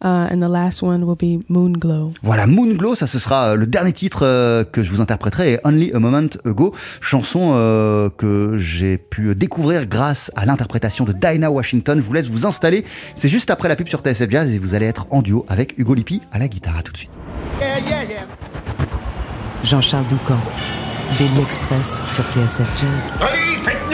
uh, 0.02 0.28
and 0.30 0.40
the 0.40 0.48
last 0.48 0.82
one 0.82 1.04
will 1.04 1.16
be 1.16 1.44
Moon 1.48 1.72
Glow. 1.72 2.12
Voilà, 2.22 2.46
Moonglow, 2.46 2.94
ça 2.94 3.06
ce 3.06 3.18
sera 3.18 3.52
euh, 3.52 3.54
le 3.56 3.66
dernier 3.66 3.92
titre 3.92 4.20
euh, 4.22 4.64
que 4.64 4.82
je 4.82 4.90
vous 4.90 5.00
interpréterai, 5.00 5.54
et 5.54 5.58
Only 5.64 5.92
a 5.92 5.98
Moment 5.98 6.28
Ago, 6.44 6.74
chanson 7.00 7.52
euh, 7.54 8.10
que 8.10 8.58
j'ai 8.58 8.98
pu 8.98 9.34
découvrir 9.34 9.86
grâce 9.86 10.30
à 10.36 10.44
l'interprétation 10.44 11.04
de 11.04 11.12
Dinah 11.12 11.50
Washington. 11.50 11.98
Je 11.98 12.04
vous 12.04 12.12
laisse 12.12 12.26
vous 12.26 12.46
installer, 12.46 12.84
c'est 13.14 13.28
juste 13.28 13.50
après 13.50 13.68
la 13.68 13.76
pub 13.76 13.88
sur 13.88 14.00
TSF 14.00 14.30
Jazz 14.30 14.50
et 14.50 14.58
vous 14.58 14.74
allez 14.74 14.86
être 14.86 15.06
en 15.10 15.22
duo 15.22 15.44
avec 15.48 15.78
Hugo 15.78 15.94
Lippi 15.94 16.20
à 16.32 16.38
la 16.38 16.48
guitare. 16.48 16.76
À 16.76 16.82
tout 16.82 16.92
de 16.92 16.96
suite. 16.96 17.12
Jean-Charles 19.64 20.06
Doucan, 20.08 20.38
Daily 21.18 21.40
Express 21.40 22.02
sur 22.08 22.24
TSF 22.24 22.68
Jazz. 22.76 23.18
Allez, 23.20 23.58
féerie 23.58 23.91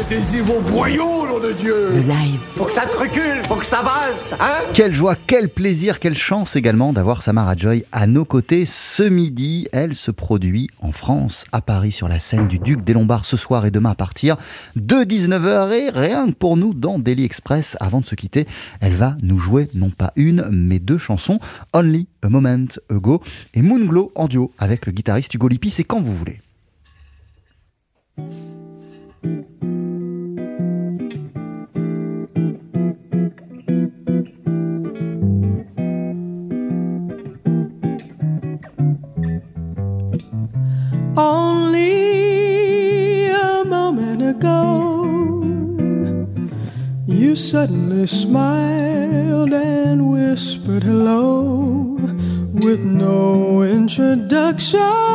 Mettez-y 0.00 0.40
vos 0.40 0.60
boyaux, 0.60 1.26
nom 1.26 1.40
de 1.40 1.52
Dieu 1.52 1.90
Le 1.92 2.00
live. 2.00 2.40
Faut 2.56 2.64
que 2.64 2.72
ça 2.72 2.86
te 2.86 2.96
recule, 2.96 3.42
faut 3.46 3.56
que 3.56 3.66
ça 3.66 3.82
valse, 3.82 4.34
hein 4.40 4.60
Quelle 4.72 4.94
joie, 4.94 5.14
quel 5.26 5.50
plaisir, 5.50 5.98
quelle 5.98 6.16
chance 6.16 6.56
également 6.56 6.94
d'avoir 6.94 7.20
Samara 7.20 7.54
Joy 7.54 7.84
à 7.92 8.06
nos 8.06 8.24
côtés 8.24 8.64
ce 8.64 9.02
midi. 9.02 9.68
Elle 9.72 9.94
se 9.94 10.10
produit 10.10 10.70
en 10.80 10.92
France, 10.92 11.44
à 11.52 11.60
Paris, 11.60 11.92
sur 11.92 12.08
la 12.08 12.18
scène 12.18 12.48
du 12.48 12.58
Duc 12.58 12.82
des 12.82 12.94
Lombards 12.94 13.26
ce 13.26 13.36
soir 13.36 13.66
et 13.66 13.70
demain 13.70 13.90
à 13.90 13.94
partir 13.94 14.38
de 14.74 15.04
19h. 15.04 15.70
Et 15.72 15.90
rien 15.90 16.28
que 16.28 16.34
pour 16.34 16.56
nous, 16.56 16.72
dans 16.72 16.98
Daily 16.98 17.24
Express, 17.24 17.76
avant 17.78 18.00
de 18.00 18.06
se 18.06 18.14
quitter, 18.14 18.46
elle 18.80 18.94
va 18.94 19.18
nous 19.22 19.38
jouer 19.38 19.68
non 19.74 19.90
pas 19.90 20.14
une, 20.16 20.48
mais 20.50 20.78
deux 20.78 20.98
chansons 20.98 21.40
Only 21.74 22.08
a 22.22 22.30
Moment 22.30 22.64
Ago 22.88 23.20
et 23.52 23.60
Moonglow 23.60 24.12
en 24.14 24.28
duo 24.28 24.50
avec 24.58 24.86
le 24.86 24.92
guitariste 24.92 25.34
Hugo 25.34 25.48
Lippi. 25.48 25.70
C'est 25.70 25.84
quand 25.84 26.00
vous 26.00 26.16
voulez. 26.16 26.40
Suddenly 47.50 48.06
smiled 48.06 49.52
and 49.52 50.08
whispered 50.08 50.84
hello 50.84 51.98
with 52.54 52.78
no 52.78 53.62
introduction 53.64 55.09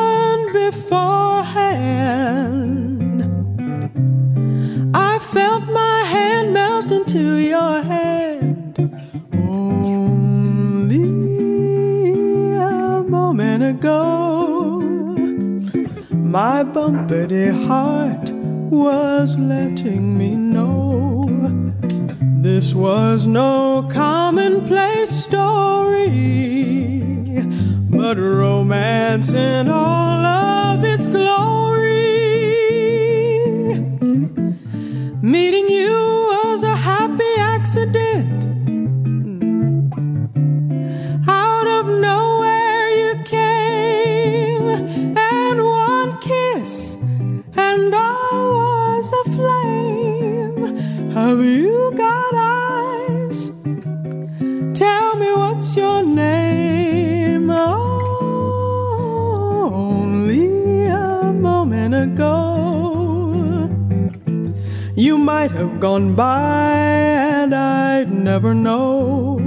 might 65.46 65.60
have 65.60 65.80
gone 65.80 66.16
by 66.16 66.74
and 66.74 67.54
I'd 67.54 68.10
never 68.12 68.56
know. 68.56 69.38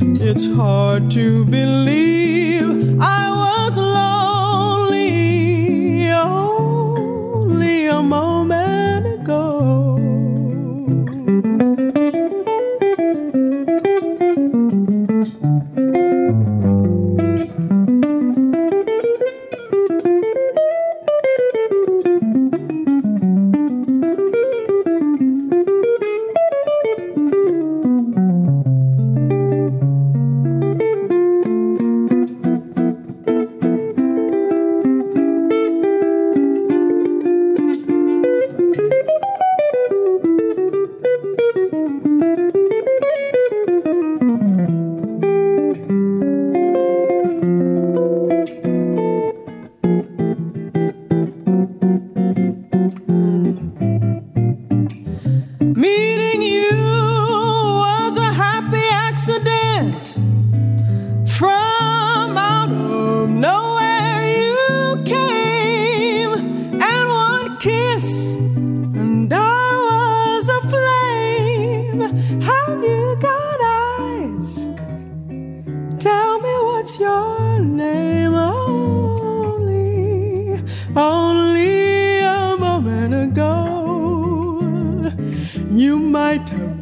It's 0.00 0.46
hard 0.54 1.10
to 1.12 1.44
believe 1.44 3.00
I 3.00 3.66
was 3.66 3.76
lonely 3.76 5.08
only 6.12 7.86
a 7.88 8.00
moment 8.00 8.59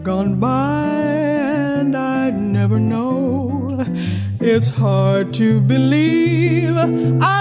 gone 0.09 0.41
by 0.41 0.89
and 1.81 1.95
I'd 1.95 2.41
never 2.41 2.79
know. 2.79 3.69
It's 4.41 4.71
hard 4.71 5.35
to 5.35 5.61
believe 5.61 6.75
I 7.21 7.38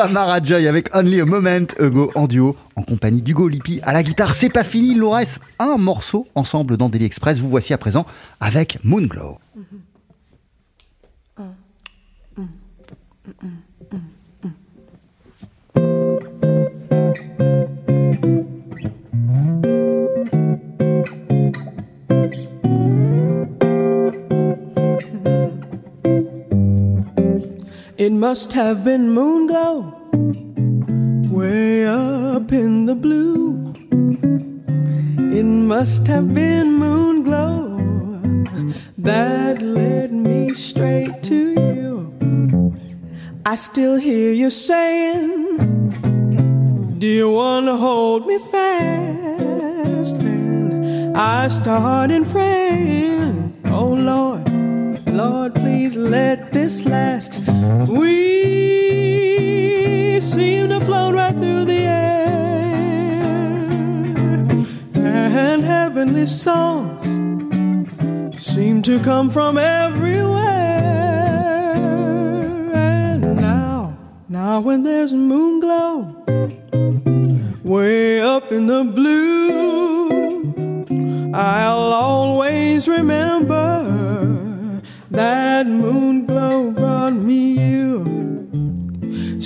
Samara 0.00 0.42
Joy 0.42 0.66
avec 0.66 0.96
Only 0.96 1.20
a 1.20 1.26
Moment 1.26 1.66
Ago 1.78 2.10
en 2.14 2.26
duo 2.26 2.56
en 2.74 2.82
compagnie 2.82 3.20
d'Hugo 3.20 3.48
Lippi 3.48 3.80
à 3.82 3.92
la 3.92 4.02
guitare. 4.02 4.34
C'est 4.34 4.48
pas 4.48 4.64
fini, 4.64 4.92
il 4.92 4.98
nous 4.98 5.10
reste 5.10 5.42
un 5.58 5.76
morceau 5.76 6.26
ensemble 6.34 6.78
dans 6.78 6.88
Daily 6.88 7.04
Express. 7.04 7.38
Vous 7.38 7.50
voici 7.50 7.74
à 7.74 7.78
présent 7.78 8.06
avec 8.40 8.78
Moonglow. 8.82 9.36
It 28.00 28.12
must 28.12 28.54
have 28.54 28.82
been 28.82 29.10
moon 29.10 29.46
glow 29.46 29.92
way 31.30 31.84
up 31.84 32.50
in 32.50 32.86
the 32.86 32.94
blue. 32.94 33.74
It 35.38 35.44
must 35.44 36.06
have 36.06 36.32
been 36.32 36.72
moon 36.72 37.24
glow 37.24 37.76
that 38.96 39.60
led 39.60 40.14
me 40.14 40.54
straight 40.54 41.22
to 41.24 41.50
you. 41.50 42.72
I 43.44 43.56
still 43.56 43.96
hear 43.98 44.32
you 44.32 44.48
saying, 44.48 45.58
Do 46.98 47.06
you 47.06 47.30
want 47.30 47.66
to 47.66 47.76
hold 47.76 48.26
me 48.26 48.38
fast. 48.50 50.16
And 50.16 51.18
I 51.18 51.48
started 51.48 52.26
praying, 52.30 53.60
Oh 53.66 53.92
Lord, 53.92 54.48
Lord, 55.06 55.54
please 55.54 55.98
let 55.98 56.39
this 56.52 56.84
last. 56.84 57.40
We 57.88 58.20
seem 60.20 60.68
to 60.70 60.80
float 60.80 61.14
right 61.14 61.34
through 61.34 61.64
the 61.66 61.82
air, 61.82 62.26
and 64.94 65.62
heavenly 65.64 66.26
songs 66.26 67.02
seem 68.42 68.82
to 68.82 68.98
come 69.00 69.30
from 69.30 69.56
everywhere. 69.58 70.40
And 72.74 73.36
now, 73.40 73.96
now 74.28 74.60
when 74.60 74.82
there's 74.82 75.12
a 75.12 75.16
moon 75.16 75.60
glow, 75.60 76.14
way 77.62 78.20
up 78.20 78.50
in 78.50 78.66
the 78.66 78.84
blue, 78.84 80.10
I'll 81.32 81.92
always 81.92 82.88
remember 82.88 83.69
that 85.20 85.66
moon 85.66 86.24
glow 86.24 86.70
brought 86.70 87.12
me 87.28 87.40
you. 87.72 87.88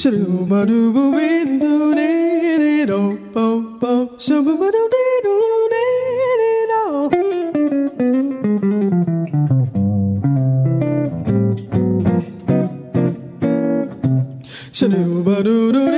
Shadooba 0.01 0.59
dooba 0.70 1.03
wee 1.14 1.59
doo 1.62 1.95
dee 1.99 2.59
dee 2.62 2.85
doo 2.91 3.09
bo 3.35 3.45
bo. 3.81 3.93
Shadooba 4.27 4.66
doo 4.75 4.87
dee 4.95 5.16
doo 5.27 5.68
dee 5.72 6.31
dee 6.41 6.62
doo 6.70 6.95
Shadooba 14.79 15.37
doo 15.49 15.72
doo. 15.72 15.93